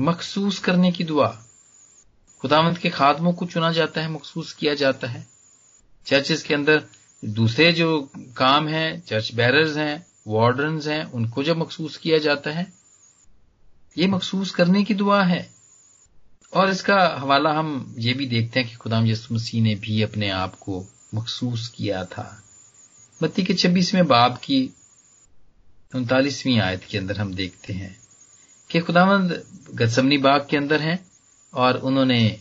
[0.00, 1.28] मखसूस करने की दुआ।
[2.40, 5.26] खुदावंत के खादमों को चुना जाता है, मखसूस किया जाता है।
[6.06, 6.82] चर्चेस के अंदर
[7.24, 12.72] दूसरे जो काम है चर्च बैरर्स हैं वार्डन हैं, उनको जब मखसूस किया जाता है,
[13.98, 15.54] ये मखसूस करने की दुआ है।
[16.54, 20.30] और इसका हवाला हम ये भी देखते हैं कि खुदाम यसु मसीह ने भी अपने
[20.30, 22.42] आप को मखसूस किया था।
[23.22, 24.74] बत्ती के छब्बीसवें बाब की
[25.94, 27.96] उनतालीसवीं आयत के अंदर हम देखते हैं
[28.70, 31.06] कि खुदावंद गदसमनी बाग के अंदर हैं
[31.54, 32.40] और उन्होंने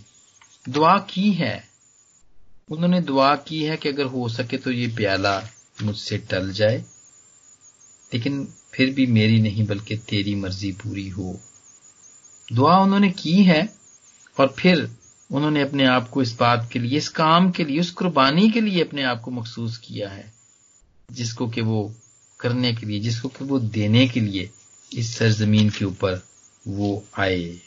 [0.70, 1.73] दुआ की है।
[2.72, 5.48] उन्होंने दुआ की है कि अगर हो सके तो ये प्याला
[5.82, 6.86] मुझसे टल जाए।
[8.14, 11.40] लेकिन फिर भी मेरी नहीं, बल्कि तेरी मर्ज़ी पूरी हो।
[12.54, 13.76] दुआ उन्होंने की है
[14.40, 14.92] और फिर
[15.32, 18.62] उन्होंने अपने आप को इस बात के लिए, इस काम के लिए, उस कुर्बानी के
[18.62, 20.34] लिए अपने आप को महसूस किया है,
[21.12, 21.94] जिसको कि वो
[22.40, 24.50] करने के लिए, जिसको कि वो देने के लिए
[24.94, 26.26] इस सरजमीन के ऊपर
[26.68, 27.60] वो आए।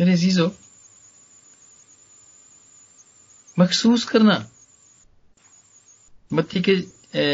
[0.00, 0.56] मेरे जीजो
[3.56, 4.44] मखसूस करना।
[6.30, 6.80] मत्ती के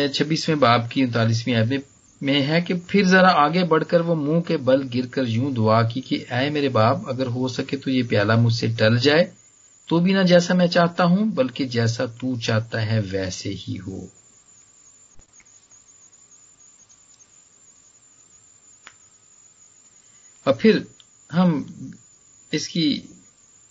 [0.08, 1.86] छब्बीसवें बाब की उनतालीसवीं आयत
[2.20, 6.00] में है कि फिर जरा आगे बढ़कर वो मुँह के बल गिरकर यूँ दुआ की
[6.00, 9.32] कि आए मेरे बाप, अगर हो सके तो ये प्याला मुझसे टल जाए
[9.88, 14.08] तो भी ना जैसा मैं चाहता हूँ, बल्कि जैसा तू चाहता है वैसे ही हो।
[20.46, 20.86] और फिर
[21.30, 21.54] हम
[22.52, 22.84] इसकी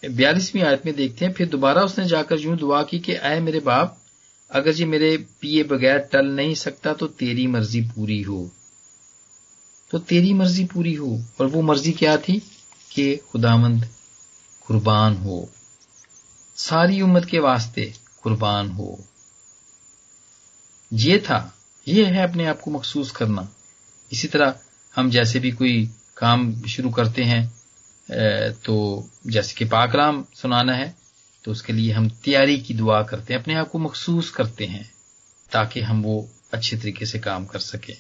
[0.06, 3.60] बयालीसवीं आयत में देखते हैं, फिर दोबारा उसने जाकर यूँ दुआ की कि आए मेरे
[3.60, 3.98] बाप,
[4.52, 8.52] अगर ये मेरे पिए बगैर टल नहीं सकता तो तेरी मर्ज़ी पूरी हो।
[9.92, 12.52] तो तेरी मर्ज़ी पूरी हो, और वो मर्ज़ी क्या थी?
[12.92, 13.88] कि खुदामंद
[14.68, 15.50] कुर्बान हो।
[16.56, 19.00] सारी उम्मत के वास्ते कुर्बान हो।
[20.94, 21.58] ये था,
[21.88, 23.50] ये है अपने आप को मखसूस करना।
[24.12, 24.60] इसी तरह
[24.96, 27.57] हम जैसे भी कोई काम शुरू करते हैं
[28.08, 30.96] तो जैसे कि पाकलाम सुनाना है
[31.46, 34.90] तो उसके लिए हम तैयारी की दुआ करते हैं, अपने आप को मखसूस करते हैं,
[35.52, 37.94] ताकि हम वो अच्छे तरीके से काम कर सके।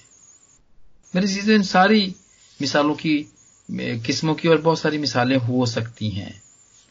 [1.13, 2.15] मेरी चीज़ें इन सारी
[2.59, 3.17] मिसालों की
[4.05, 6.41] किस्मों की और बहुत सारी मिसालें हो सकती हैं,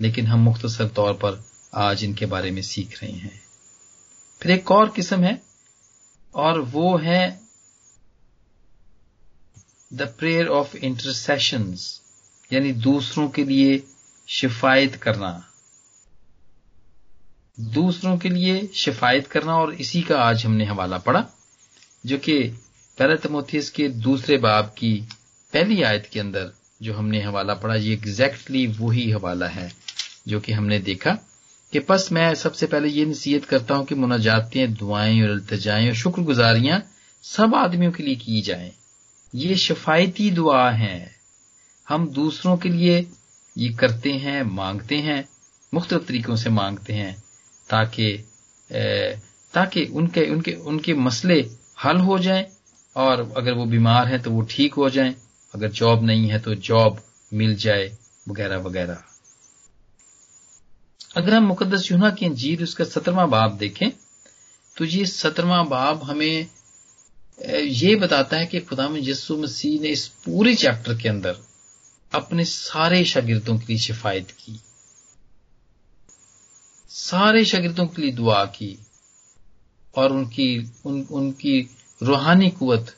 [0.01, 1.43] लेकिन हम मुख्तसर तौर पर
[1.75, 3.41] आज इनके बारे में सीख रहे हैं।
[4.41, 5.41] फिर एक और किस्म है,
[6.35, 7.41] और वो है,
[9.91, 12.01] द प्रेयर ऑफ़ इंटरसेशंस।
[12.53, 13.83] यानी दूसरों के लिए
[14.29, 15.49] शिफायत करना।
[17.61, 21.27] दूसरों के लिए शिफायत करना और इसी का आज हमने हवाला पढ़ा,
[22.07, 22.43] जो कि
[22.99, 25.09] पहले तमोथियस के दूसरे बाब की
[25.53, 29.73] पहली आयत के अंदर जो हमने हवाला पढ़ा, ये एग्जैक्टली वही हवाला है
[30.29, 31.11] जो कि हमने देखा
[31.73, 35.95] कि बस मैं सबसे पहले ये नसीहत करता हूँ कि मुनाजातें, दुआएँ और अल्तजाएँ और
[35.95, 36.83] शुक्रगुजारियाँ
[37.23, 38.73] सब आदमियों के लिए की जाएँ।
[39.35, 41.16] ये शफायती दुआ है।
[41.89, 43.07] हम दूसरों के लिए
[43.57, 45.29] ये करते हैं, मांगते हैं,
[45.73, 47.15] मुख्तलिफ़ तरीकों से मांगते हैं,
[47.69, 48.13] ताकि
[49.55, 51.41] ताकि उनके उनके उनके मसले
[51.85, 52.47] हल हो जाएँ
[52.97, 55.15] और अगर वो बीमार हैं तो वो ठीक हो जाएँ,
[55.55, 57.01] अगर जॉब नहीं है तो जॉब
[57.33, 57.91] मिल जाए,
[58.29, 59.03] वगैरह वगैरह।
[61.17, 63.91] अगर हम मुकदस यूना की अंजीर, उसका सत्रवा बाब देखें
[64.77, 66.47] तो ये सत्रवा बाब हमें
[67.41, 71.37] ये बताता है कि खुदा यसु मसीह ने इस पूरे चैप्टर के अंदर
[72.13, 74.61] अपने सारे शागिर्दों के लिए शिफायत की।
[76.91, 78.79] सारे शागिर्दों के लिए दुआ की
[79.95, 80.49] और उनकी
[80.87, 81.61] उन, उनकी
[82.03, 82.95] रूहानी कुत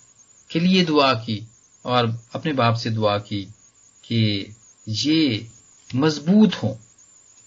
[0.51, 1.47] के लिए दुआ की
[1.85, 3.45] और अपने बाप से दुआ की
[4.05, 4.55] कि
[4.89, 5.49] ये
[5.91, 6.79] मज़बूत हो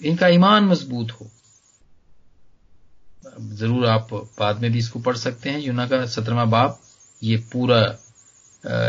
[0.01, 1.27] इनका ईमान मज़बूत हो।
[3.55, 6.79] ज़रूर आप बाद में भी इसको पढ़ सकते हैं। यूना का सत्रवा बाप
[7.23, 7.81] ये पूरा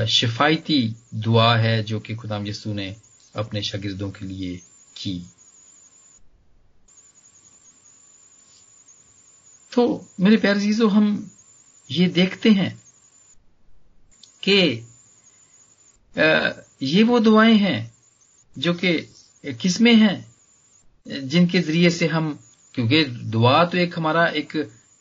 [0.08, 2.96] शिफायती दुआ है जो कि खुदाम यसू ने
[3.35, 4.56] अपने शागिर्दों के लिए
[4.96, 5.18] की।
[9.72, 9.85] तो
[10.20, 11.30] मेरे प्यारे चीज़ों हम
[11.90, 12.82] ये देखते हैं
[14.44, 14.58] कि
[16.87, 17.92] ये वो दुआएँ हैं
[18.56, 18.92] जो कि
[19.61, 20.32] किसमें हैं,
[21.06, 22.38] जिनके ज़रिए से हम,
[22.74, 24.52] क्योंकि दुआ तो एक हमारा एक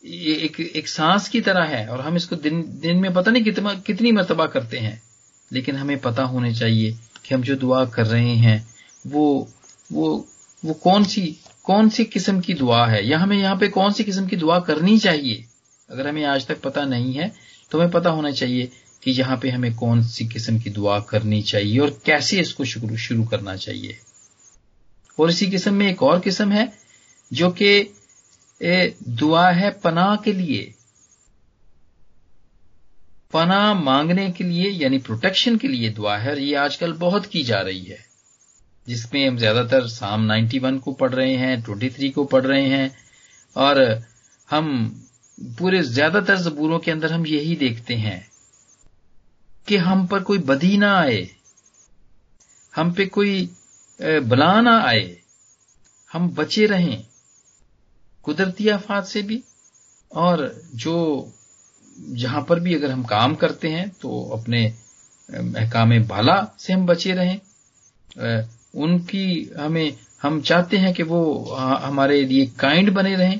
[0.02, 3.74] एक एक सांस की तरह है और हम इसको दिन दिन में पता नहीं कितना,
[3.76, 5.02] कितनी मरतबा करते हैं,
[5.50, 6.92] लेकिन हमें पता होने चाहिए
[7.24, 8.66] कि हम जो दुआ कर रहे हैं,
[9.06, 9.48] वो
[9.92, 10.26] वो
[10.62, 11.22] वो कौन सी
[11.64, 13.06] कौन सी किस्म की दुआ है?
[13.08, 15.44] या हमें यहाँ पे कौन सी किस्म की दुआ करनी चाहिए?
[15.88, 17.32] अगर हमें आज तक पता नहीं है
[17.70, 18.70] तो हमें पता होना चाहिए
[19.02, 23.24] कि यहाँ पे हमें कौन सी किस्म की दुआ करनी चाहिए और कैसे इसको शुरू
[23.24, 23.98] करना चाहिए।
[25.18, 26.72] और इसी किस्म में एक और किस्म है,
[27.30, 27.82] जो कि
[28.62, 30.72] दुआ है पनाह के लिए।
[33.32, 37.42] पना मांगने के लिए, यानी प्रोटेक्शन के लिए दुआ है, और ये आजकल बहुत की
[37.42, 37.98] जा रही है।
[38.86, 42.94] जिसमें हम ज़्यादातर साम 91 को पढ़ रहे हैं 23 को पढ़ रहे हैं,
[43.56, 44.02] और
[44.48, 44.66] हम
[45.58, 48.20] पूरे ज़्यादातर जबूरों के अंदर हम यही देखते हैं
[49.68, 51.28] कि हम पर कोई बदी ना आए,
[52.74, 53.48] हम पे कोई
[53.98, 55.16] बला ना आए,
[56.10, 57.04] हम बचे रहें।
[58.24, 59.42] कुदरती आफात से भी,
[60.12, 61.32] और जो
[62.10, 64.62] जहाँ पर भी अगर हम काम करते हैं तो अपने
[65.28, 67.38] महकाम बाला से हम बचे रहें।
[68.74, 71.22] उनकी हमें, हम चाहते हैं कि वो
[71.54, 73.38] हमारे लिए काइंड बने रहें,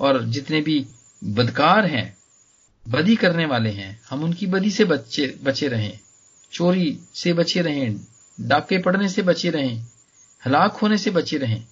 [0.00, 0.84] और जितने भी
[1.22, 2.16] बदकार हैं,
[2.86, 5.98] बदी करने वाले हैं, हम उनकी बदी से बचे बचे रहें।
[6.52, 7.96] चोरी से बचे रहें,
[8.38, 9.78] डाके पड़ने से बचे रहें,
[10.42, 11.62] हलाक होने से बचे रहें।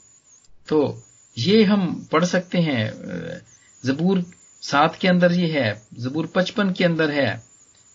[0.69, 1.03] तो
[1.37, 3.41] ये हम पढ़ सकते हैं
[3.85, 4.25] जबूर
[4.63, 7.43] सात के अंदर ये है, जबूर पचपन के अंदर है,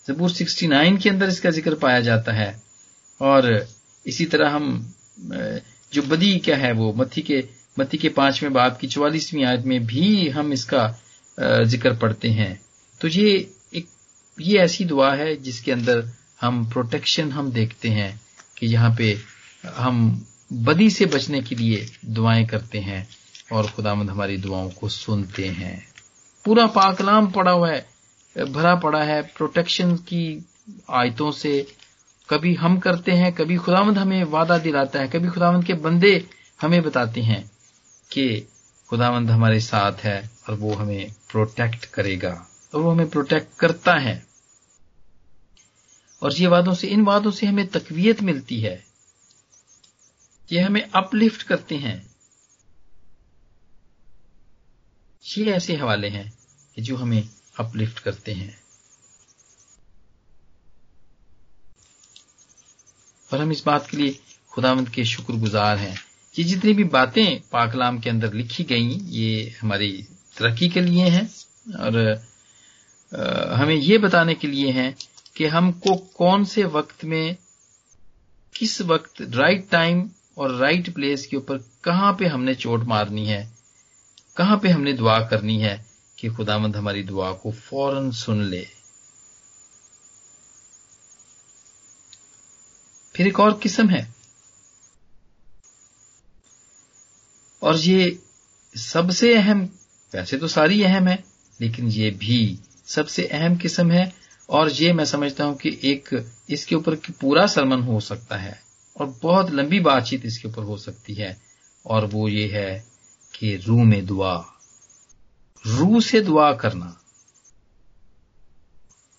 [0.05, 2.55] जबूर सिक्सटी नाइन के अंदर इसका ज़िक्र पाया जाता है।
[3.19, 3.67] और
[4.05, 4.93] इसी तरह हम
[5.93, 7.43] जो बदी क्या है वो मत्थी के
[7.79, 10.87] मत्थी के पाँचवें बाब की चौवालीसवीं आयत में भी हम इसका
[11.37, 12.59] ज़िक्र पढ़ते हैं।
[13.01, 13.31] तो ये
[13.73, 13.87] एक,
[14.37, 16.03] ये ऐसी दुआ है जिसके अंदर
[16.41, 18.19] हम प्रोटेक्शन हम देखते हैं
[18.57, 19.17] कि यहाँ पे
[19.75, 23.07] हम बदी से बचने के लिए दुआएँ करते हैं।
[23.51, 25.87] और खुदामंद हमारी दुआओं को सुनते हैं।
[26.45, 27.89] पूरा पाकलाम पड़ा हुआ है,
[28.49, 30.45] भरा पड़ा है। प्रोटेक्शन की
[30.89, 31.75] आयतों से
[32.29, 36.29] कभी हम करते हैं, कभी खुदावंद हमें वादा दिलाता है, कभी खुदावंद के बंदे
[36.61, 37.51] हमें बताते हैं
[38.11, 38.47] कि
[38.89, 44.25] खुदावंद हमारे साथ है और वो हमें प्रोटेक्ट करेगा और वो हमें प्रोटेक्ट करता है।
[46.23, 48.85] और ये वादों से, इन वादों से हमें तकवीत मिलती है
[50.51, 52.14] ये हमें अपलिफ्ट करते हैं।
[55.25, 56.31] ये ऐसे हवाले हैं
[56.75, 58.55] कि जो हमें अपलिफ्ट करते हैं।
[63.29, 64.19] और हम इस बात के लिए
[64.51, 65.95] खुदावंद के शुक्रगुजार हैं
[66.35, 69.91] ये जितनी भी बातें पाकलाम के अंदर लिखी गई, ये हमारी
[70.37, 71.27] तरक्की के लिए हैं
[71.79, 71.97] और
[73.53, 74.95] हमें ये बताने के लिए हैं
[75.35, 77.37] कि हमको कौन से वक्त में,
[78.55, 83.54] किस वक्त राइट टाइम और राइट प्लेस के ऊपर कहाँ पे हमने चोट मारनी है।
[84.37, 85.85] कहाँ पे हमने दुआ करनी है
[86.19, 88.67] कि खुदामंद हमारी दुआ को फ़ौरन सुन ले?
[93.15, 94.15] फिर एक और किस्म है।
[97.63, 98.19] और ये
[98.75, 99.69] सबसे अहम,
[100.15, 101.23] वैसे तो सारी अहम है,
[101.61, 104.13] लेकिन ये भी सबसे अहम किस्म है,
[104.49, 108.61] और ये मैं समझता हूँ कि एक इसके ऊपर पूरा सरमन हो सकता है,
[109.01, 111.41] और बहुत लंबी बातचीत इसके ऊपर हो सकती है,
[111.85, 112.94] और वो ये है
[113.35, 114.45] कि रू में दुआ।
[115.67, 117.01] रू से दुआ करना।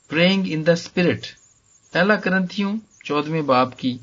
[0.08, 1.26] प्रेइंग इन द स्पिरिट
[1.94, 4.00] पहला ग्रंथियों, चौदहवें बाप की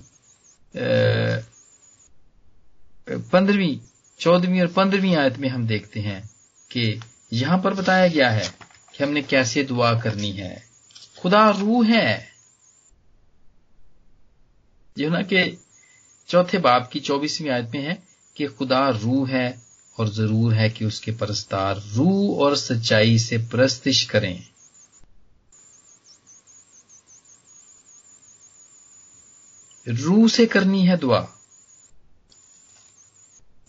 [3.10, 3.80] पंद्रहवीं,
[4.20, 6.30] चौदहवीं और पंद्रहवीं आयत में हम देखते हैं
[6.72, 7.02] कि
[7.34, 8.50] यहाँ पर बताया गया है
[8.94, 10.64] कि हमने कैसे दुआ करनी है।
[11.22, 12.28] खुदा रूह है।
[14.98, 15.66] जो ना कि
[16.28, 18.04] चौथे बाप की चौबीसवीं आयत में है
[18.38, 19.63] कि खुदा रूह है।
[19.98, 24.48] और ज़रूर है कि उसके परस्तार रूह और सच्चाई से प्रस्तिश करें।
[29.88, 31.28] रूह से करनी है दुआ।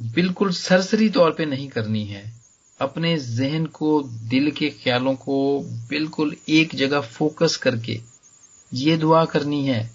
[0.02, 2.40] बिल्कुल सरसरी तौर पे नहीं करनी है।
[2.80, 8.00] अपने जहन को, दिल के ख्यालों को बिल्कुल एक जगह फोकस करके
[8.74, 9.94] ये दुआ करनी है।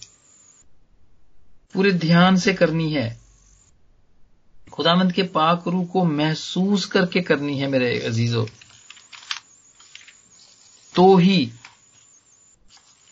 [1.73, 3.18] पूरे ध्यान से करनी है।
[4.79, 8.45] खुदामंद के पाक रूह को महसूस करके करनी है मेरे अजीजों।
[10.95, 11.51] तो ही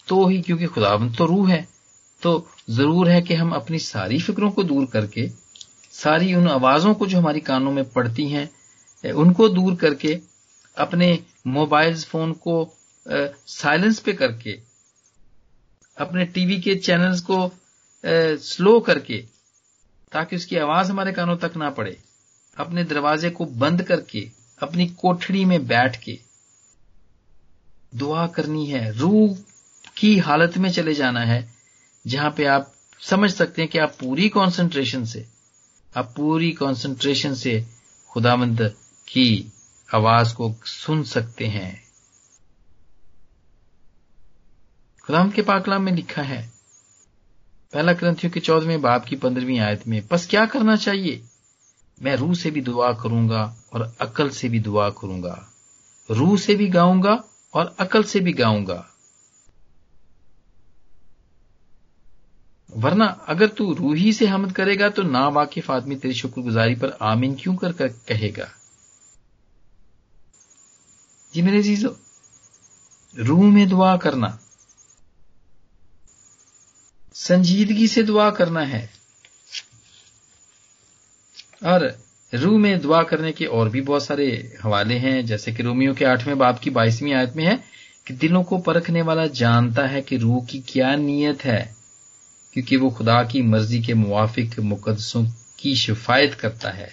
[0.08, 1.62] तो ही क्योंकि खुदावंत तो रूह है
[2.22, 2.32] तो
[2.70, 5.28] ज़रूर है कि हम अपनी सारी फिक्रों को दूर करके,
[5.94, 10.20] सारी उन आवाजों को जो हमारी कानों में पड़ती हैं उनको दूर करके,
[10.78, 12.56] अपने मोबाइल फ़ोन को
[13.06, 14.60] साइलेंस पे करके,
[15.98, 17.50] अपने टीवी के चैनल्स को
[18.46, 19.26] स्लो करके
[20.12, 22.00] ताकि उसकी आवाज़ हमारे कानों तक ना पड़े।
[22.58, 24.32] अपने दरवाजे को बंद करके,
[24.64, 26.20] अपनी कोठड़ी में बैठ के।
[27.96, 29.38] दुआ करनी है, रूह
[29.98, 31.54] की हालत में चले जाना है,
[32.08, 35.28] जहाँ पे आप समझ सकते हैं कि आप पूरी कंसंट्रेशन से,
[35.98, 37.66] आप पूरी कंसंट्रेशन से
[38.10, 38.76] खुदामंद
[39.08, 39.52] की
[39.96, 41.88] आवाज़ को सुन सकते हैं।
[45.06, 46.57] खुदाम के पाकलाम में लिखा है
[47.78, 51.22] पहला ग्रंथियों के चौदहवें बाप की पंद्रहवीं आयत में बस क्या करना चाहिए?
[52.02, 55.54] मैं रूह से भी दुआ करूँगा और अकल से भी दुआ करूँगा।
[56.12, 57.24] रूह से भी गाऊँगा
[57.54, 58.90] और अकल से भी गाऊँगा।
[62.76, 67.36] वरना अगर तू रूही से हमद करेगा तो ना वाकिफ आदमी तेरी शुक्रगुजारी पर आमीन
[67.36, 68.50] क्यों कर, कर कहेगा?
[71.34, 71.96] जी मेरे जीजो
[73.18, 74.40] रूह में दुआ करना
[77.18, 78.90] संजीदगी से दुआ करना है।
[81.66, 82.04] और
[82.34, 86.06] रूह में दुआ करने के और भी बहुत सारे हवाले हैं, जैसे कि रोमियो के
[86.06, 87.64] आठवें बाप की बाईसवीं आयत में है
[88.08, 91.76] कि दिलों को परखने वाला जानता है कि रूह की क्या नीयत है,
[92.54, 95.26] क्योंकि वो खुदा की मर्ज़ी के मुवाफिक मुकदसों
[95.60, 96.90] की शिफायत करता है।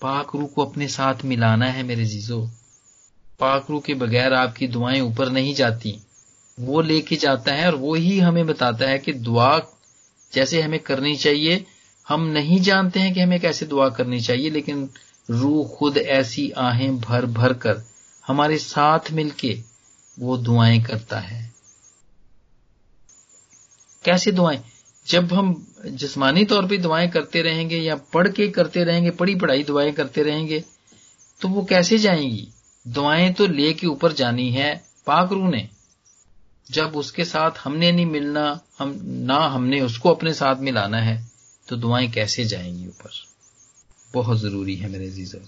[0.00, 2.50] पाक रूह को अपने साथ मिलाना है मेरे जीजो।
[3.40, 6.03] पाक रूह के बगैर आपकी दुआएँ ऊपर नहीं जाती।
[6.58, 9.58] वो लेके जाता है और वो ही हमें बताता है कि दुआ
[10.32, 11.64] जैसे हमें करनी चाहिए।
[12.08, 14.88] हम नहीं जानते हैं कि हमें कैसे दुआ करनी चाहिए, लेकिन
[15.30, 17.82] रूह खुद ऐसी आहें भर भर कर
[18.26, 19.58] हमारे साथ मिलके
[20.18, 21.52] वो दुआएँ करता है।
[24.04, 24.62] कैसे दुआएँ?
[25.06, 25.54] जब हम
[25.86, 30.22] जिस्मानी तौर पे दुआएँ करते रहेंगे या पढ़ के करते रहेंगे, पढ़ी पढ़ाई दुआएँ करते
[30.22, 30.64] रहेंगे
[31.40, 32.48] तो वो कैसे जाएँगी?
[32.86, 34.74] दुआएँ तो लेके ऊपर जानी है
[35.06, 35.68] पाकरू ने।
[36.70, 41.16] जब उसके साथ हमने नहीं मिलना हम ना हमने उसको अपने साथ मिलाना है
[41.68, 43.10] तो दुआएँ कैसे जाएँगी ऊपर?
[44.14, 45.38] बहुत ज़रूरी है मेरे जीजो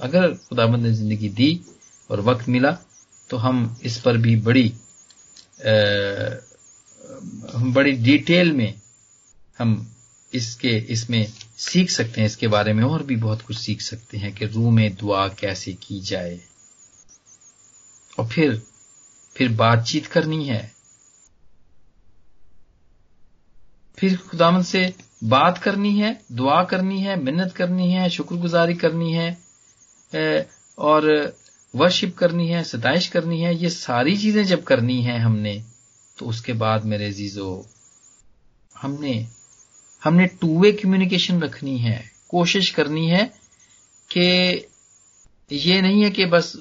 [0.00, 1.60] अगर खुदाबंद ने ज़िंदगी दी
[2.10, 2.70] और वक्त मिला
[3.30, 6.34] तो हम इस पर भी बड़ी आ,
[7.72, 8.74] बड़ी डिटेल में
[9.58, 9.94] हम
[10.34, 14.34] इसके इसमें सीख सकते हैं इसके बारे में और भी बहुत कुछ सीख सकते हैं
[14.34, 16.40] कि रूह में दुआ कैसे की जाए।
[18.18, 18.62] और फिर
[19.38, 20.60] फिर बातचीत करनी है।
[23.98, 24.82] फिर खुदामन से
[25.24, 29.28] बात करनी है, दुआ करनी है, मिन्नत करनी है, शुक्रगुजारी करनी है
[30.78, 31.06] और
[31.74, 35.62] वर्शिप करनी है सताइश करनी है, ये सारी चीज़ें जब करनी है हमने
[36.18, 37.66] तो उसके बाद मेरे जीजो
[38.76, 39.14] हमने
[40.02, 43.24] हमने टू वे कम्युनिकेशन रखनी है। कोशिश करनी है
[44.10, 44.24] कि
[45.50, 46.52] ये नहीं है कि बस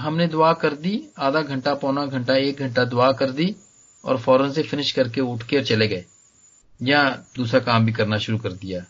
[0.00, 3.56] हमने दुआ कर दी, आधा घंटा पौना घंटा, एक घंटा दुआ कर दी
[4.04, 6.04] और फ़ौरन से फिनिश करके उठ के और चले गए।
[6.82, 8.84] या दूसरा काम भी करना शुरू कर दिया।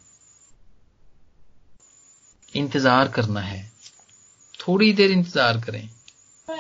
[2.57, 3.73] इंतज़ार करना है।
[4.61, 5.91] थोड़ी देर इंतज़ार करें।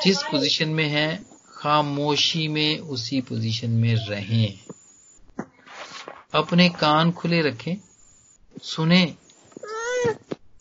[0.04, 1.24] जिस पोजीशन में है,
[1.56, 4.58] खामोशी में उसी पोजीशन में रहें।
[6.34, 7.76] अपने कान खुले रखें।
[8.62, 9.16] सुने।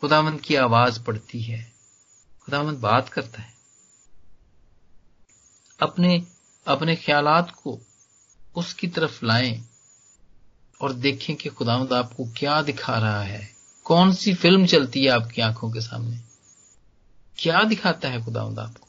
[0.01, 1.73] खुदामंद की आवाज़ पड़ती है।
[2.45, 3.56] खुदामंद बात करता है।
[5.79, 6.23] अपने
[6.67, 7.79] अपने ख्यालात को
[8.55, 9.63] उसकी तरफ़ लाएँ
[10.81, 13.49] और देखें कि खुदामद आपको क्या दिखा रहा है।
[13.83, 16.19] कौन सी फ़िल्म चलती है आपकी आँखों के सामने?
[17.39, 18.87] क्या दिखाता है खुदामद आपको?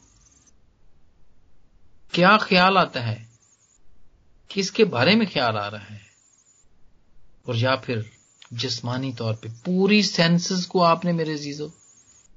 [2.12, 3.28] क्या ख्याल आता है
[4.50, 6.00] किसके बारे में ख्याल आ रहा है?
[7.48, 8.10] और या फिर
[8.52, 11.68] जिस्मानी तौर पे पूरी सेंसेस को आपने मेरे जीजो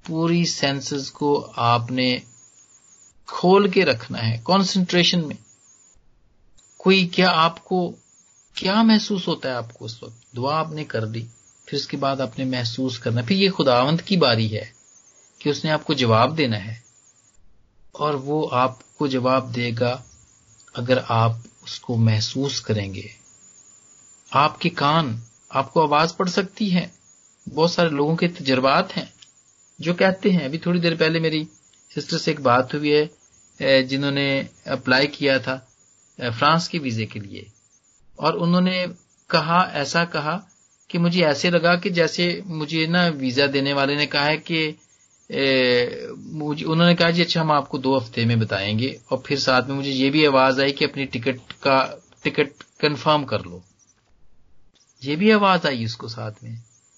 [0.07, 2.23] पूरी सेंसेस को आपने
[3.31, 5.37] खोल के रखना है कंसंट्रेशन में।
[6.79, 7.95] कोई क्या आपको,
[8.55, 10.35] क्या महसूस होता है आपको उस वक्त?
[10.35, 11.27] दुआ आपने कर दी,
[11.67, 14.73] फिर उसके बाद आपने महसूस करना फिर ये खुदावंत की बारी है
[15.41, 16.83] कि उसने आपको जवाब देना है।
[17.99, 20.03] और वो आपको जवाब देगा
[20.75, 23.09] अगर आप उसको महसूस करेंगे।
[24.33, 26.91] आपके कान, आपको आवाज़ पड़ सकती है।
[27.49, 29.13] बहुत सारे लोगों के तजर्बात हैं,
[29.81, 31.47] जो कहते हैं, अभी थोड़ी देर पहले मेरी
[31.95, 33.20] सिस्टर से एक बात हुई है
[33.61, 35.67] जिन्होंने अप्लाई किया था
[36.19, 37.45] फ्रांस के वीजे के लिए।
[38.19, 38.87] और उन्होंने
[39.29, 40.47] कहा, ऐसा कहा
[40.89, 44.75] कि मुझे ऐसे लगा कि जैसे मुझे ना वीज़ा देने वाले ने कहा है कि
[46.17, 49.75] मुझे, उन्होंने कहा जी अच्छा हम आपको दो हफ़्ते में बताएँगे और फिर साथ में
[49.75, 52.51] मुझे ये भी आवाज़ आई कि अपनी टिकट का, टिकट
[52.81, 53.63] कंफर्म कर लो।
[55.03, 56.57] ये भी आवाज़ आई उसको साथ में।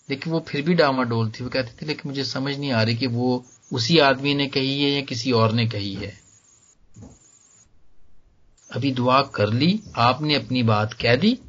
[0.10, 2.96] लेकिन वो फिर भी डामाडोल थी। वो कहते थे, लेकिन मुझे समझ नहीं आ रही
[2.96, 6.24] कि वो उसी आदमी ने कही है या किसी और ने कही है।
[8.74, 11.40] अभी दुआ कर ली, आपने अपनी बात कह दी,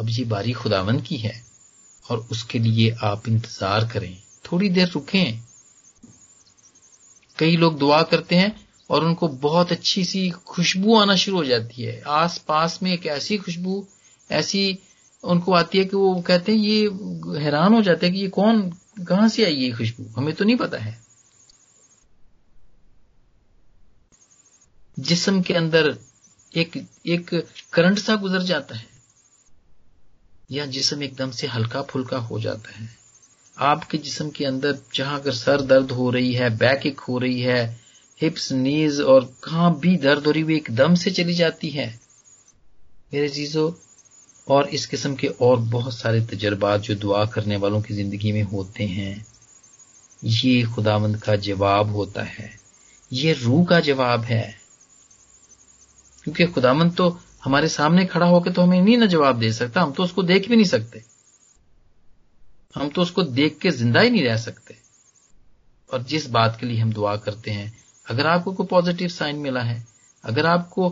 [0.00, 1.42] अब ये बारी खुदावंद की है,
[2.10, 5.42] और उसके लिए आप इंतज़ार करें। थोड़ी देर रुकें।
[7.38, 11.82] कई लोग दुआ करते हैं, और उनको बहुत अच्छी सी खुशबू आना शुरू हो जाती
[11.82, 13.86] है। आस पास में एक ऐसी खुशबू,
[14.30, 14.78] ऐसी
[15.24, 18.70] उनको आती है कि वो कहते हैं, ये हैरान हो जाते हैं कि ये कौन,
[19.08, 20.06] कहाँ से आई ये खुशबू?
[20.16, 21.00] हमें तो नहीं पता है।
[24.98, 25.98] जिसम के अंदर
[26.56, 28.86] एक एक करंट सा गुजर जाता है।
[30.50, 32.88] या जिसम एकदम से हल्का फुल्का हो जाता है।
[33.58, 37.40] आपके जिसम के अंदर जहाँ अगर सर दर्द हो रही है, बैक एक हो रही
[37.40, 37.80] है,
[38.22, 42.00] हिप्स, नीज और कहाँ भी दर्द हो रही हुई एकदम से चली जाती है।
[43.14, 43.72] मेरे चीज़ों
[44.48, 48.42] और इस किस्म के और बहुत सारे तजर्बात जो दुआ करने वालों की ज़िंदगी में
[48.42, 49.26] होते हैं,
[50.24, 52.50] ये खुदावंद का जवाब होता है।
[53.12, 54.61] ये रूह का जवाब है।
[56.24, 59.92] क्योंकि खुदामन तो हमारे सामने खड़ा होकर तो हमें नहीं ना जवाब दे सकता, हम
[59.92, 61.02] तो उसको देख भी नहीं सकते।
[62.74, 64.76] हम तो उसको देख के ज़िंदा ही नहीं रह सकते।
[65.92, 67.72] और जिस बात के लिए हम दुआ करते हैं,
[68.10, 69.86] अगर आपको कोई पॉजिटिव साइन मिला है,
[70.24, 70.88] अगर आपको,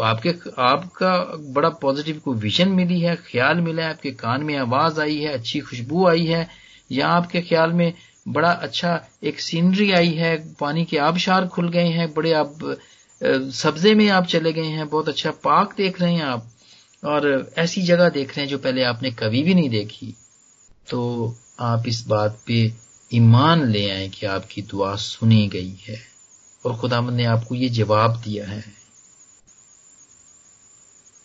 [0.00, 5.00] आपके, आपका बड़ा पॉजिटिव कोई विजन मिली है, ख्याल मिला है, आपके कान में आवाज़
[5.00, 6.48] आई है, अच्छी खुशबू आई है,
[6.92, 7.92] या आपके ख्याल में
[8.28, 12.58] बड़ा अच्छा एक सीनरी आई है, पानी के आबशार खुल गए हैं, बड़े आप
[13.20, 16.46] सब्जे में आप चले गए हैं, बहुत अच्छा पार्क देख रहे हैं आप,
[17.02, 20.14] और ऐसी जगह देख रहे हैं जो पहले आपने कभी भी नहीं देखी।
[20.90, 22.72] तो आप इस बात पे
[23.10, 25.98] ईमान ले आए कि आपकी दुआ सुनी गई है,
[26.64, 28.64] और खुदामंद ने आपको ये जवाब दिया है।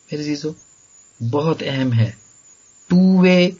[0.09, 0.55] मेरे जीजो,
[1.19, 2.13] बहुत अहम है
[2.89, 3.55] टू वे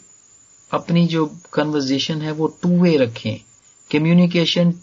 [0.71, 3.37] अपनी जो कन्वर्जेशन है वो टू वे रखें
[3.89, 4.73] कम्युनिकेशन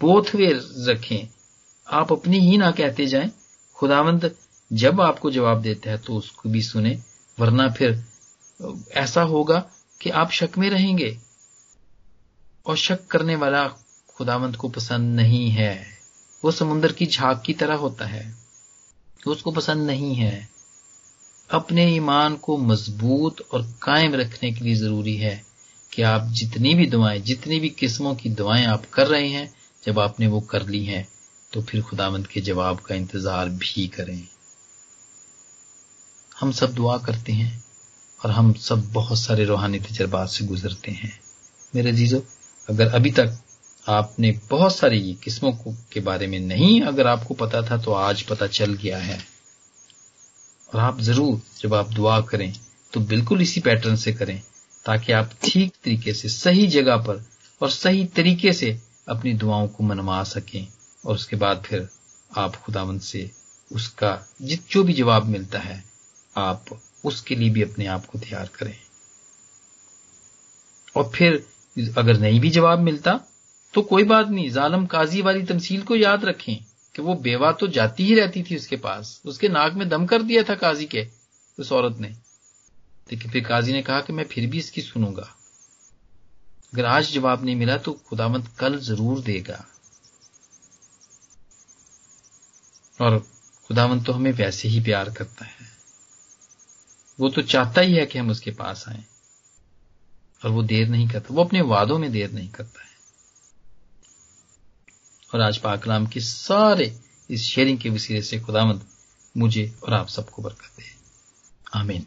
[0.00, 0.52] बोथ वे
[0.88, 1.28] रखें।
[1.88, 3.30] आप अपनी ही ना कहते जाएँ।
[3.74, 4.36] खुदावंद
[4.72, 7.02] जब आपको जवाब देता है तो उसको भी सुने,
[7.40, 8.04] वरना फिर
[8.92, 9.70] ऐसा होगा
[10.00, 11.18] कि आप शक में रहेंगे।
[12.66, 13.68] और शक करने वाला
[14.16, 15.86] खुदावंत को पसंद नहीं है।
[16.44, 18.34] वो समुन्द्र की झाग की तरह होता है।
[19.26, 20.48] उसको पसंद नहीं है।
[21.50, 25.44] अपने ईमान को मज़बूत और कायम रखने के लिए ज़रूरी है
[25.92, 29.54] कि आप जितनी भी दुआएँ, जितनी भी किस्मों की दुआएँ आप कर रहे हैं,
[29.86, 31.11] जब आपने वो कर ली हैं
[31.52, 34.22] तो फिर खुदामंद के जवाब का इंतज़ार भी करें।
[36.36, 37.62] हम सब दुआ करते हैं
[38.20, 41.12] और हम सब बहुत सारे रूहानी तजर्बात से गुजरते हैं।
[41.72, 42.22] मेरे जीजो
[42.68, 43.38] अगर अभी तक
[43.86, 48.22] आपने बहुत सारी किस्मों को के बारे में नहीं अगर आपको पता था तो आज
[48.22, 49.18] पता चल गया है।
[50.68, 52.52] और आप ज़रूर जब आप दुआ करें
[52.92, 54.40] तो बिल्कुल इसी पैटर्न से करें,
[54.86, 57.24] ताकि आप ठीक तरीके से, सही जगह पर
[57.60, 58.78] और सही तरीके से
[59.08, 60.66] अपनी दुआओं को मनवा सकें।
[61.04, 61.88] और उसके बाद फिर
[62.30, 63.30] आप खुदावंद से
[63.70, 64.10] उसका
[64.42, 65.82] जित जो भी जवाब मिलता है,
[66.36, 66.64] आप
[67.04, 68.76] उसके लिए भी अपने आप को तैयार करें।
[70.96, 71.44] और फिर
[71.98, 73.20] अगर नहीं भी जवाब मिलता
[73.74, 76.56] तो कोई बात नहीं, जालम काजी वाली तमसील को याद रखें
[76.94, 80.22] कि वो बेवा तो जाती ही रहती थी उसके पास। उसके नाक में दम कर
[80.22, 81.06] दिया था काजी के,
[81.58, 82.08] उस औरत ने।
[83.08, 85.28] लेकिन फिर काजी ने कहा कि मैं फिर भी इसकी सुनूँगा।
[86.72, 89.64] अगर आज जवाब नहीं मिला तो खुदामंद कल ज़रूर देगा।
[93.00, 93.18] और
[93.66, 95.72] खुदावन तो हमें वैसे ही प्यार करता है।
[97.20, 99.04] वो तो चाहता ही है कि हम उसके पास आए।
[100.44, 102.92] और वो देर नहीं करता। वो अपने वादों में देर नहीं करता है।
[105.34, 108.86] और आज पाकलाम के सारे इस शेयरिंग के वसीले से खुदामंद
[109.36, 110.84] मुझे और आप सबको बरकत दे।
[111.74, 112.06] आमीन।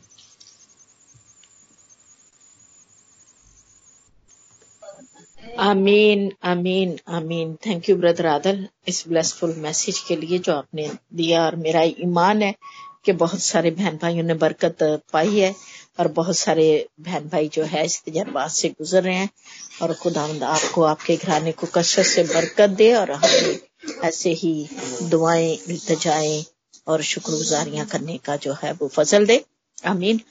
[5.46, 11.46] आमीन आमीन आमीन थैंक यू ब्रदर आदल इस ब्लेसफुल मैसेज के लिए जो आपने दिया
[11.46, 12.56] और मेरा ईमान है
[13.06, 14.78] कि बहुत सारे बहन भाइयों ने बरकत
[15.14, 15.54] पाई है
[16.00, 19.30] और बहुत सारे बहन भाई जो है इस तजर्बात से गुजर रहे हैं
[19.82, 23.60] और खुदा आपको आपके घराने को कसरत से बरकत दे और हमें
[24.04, 24.54] ऐसे ही
[25.04, 26.44] दुआएँ इल्तजाएँ
[26.88, 29.44] और शुक्रगुजारियाँ करने का जो है वो फजल दे।
[29.86, 30.22] आमीन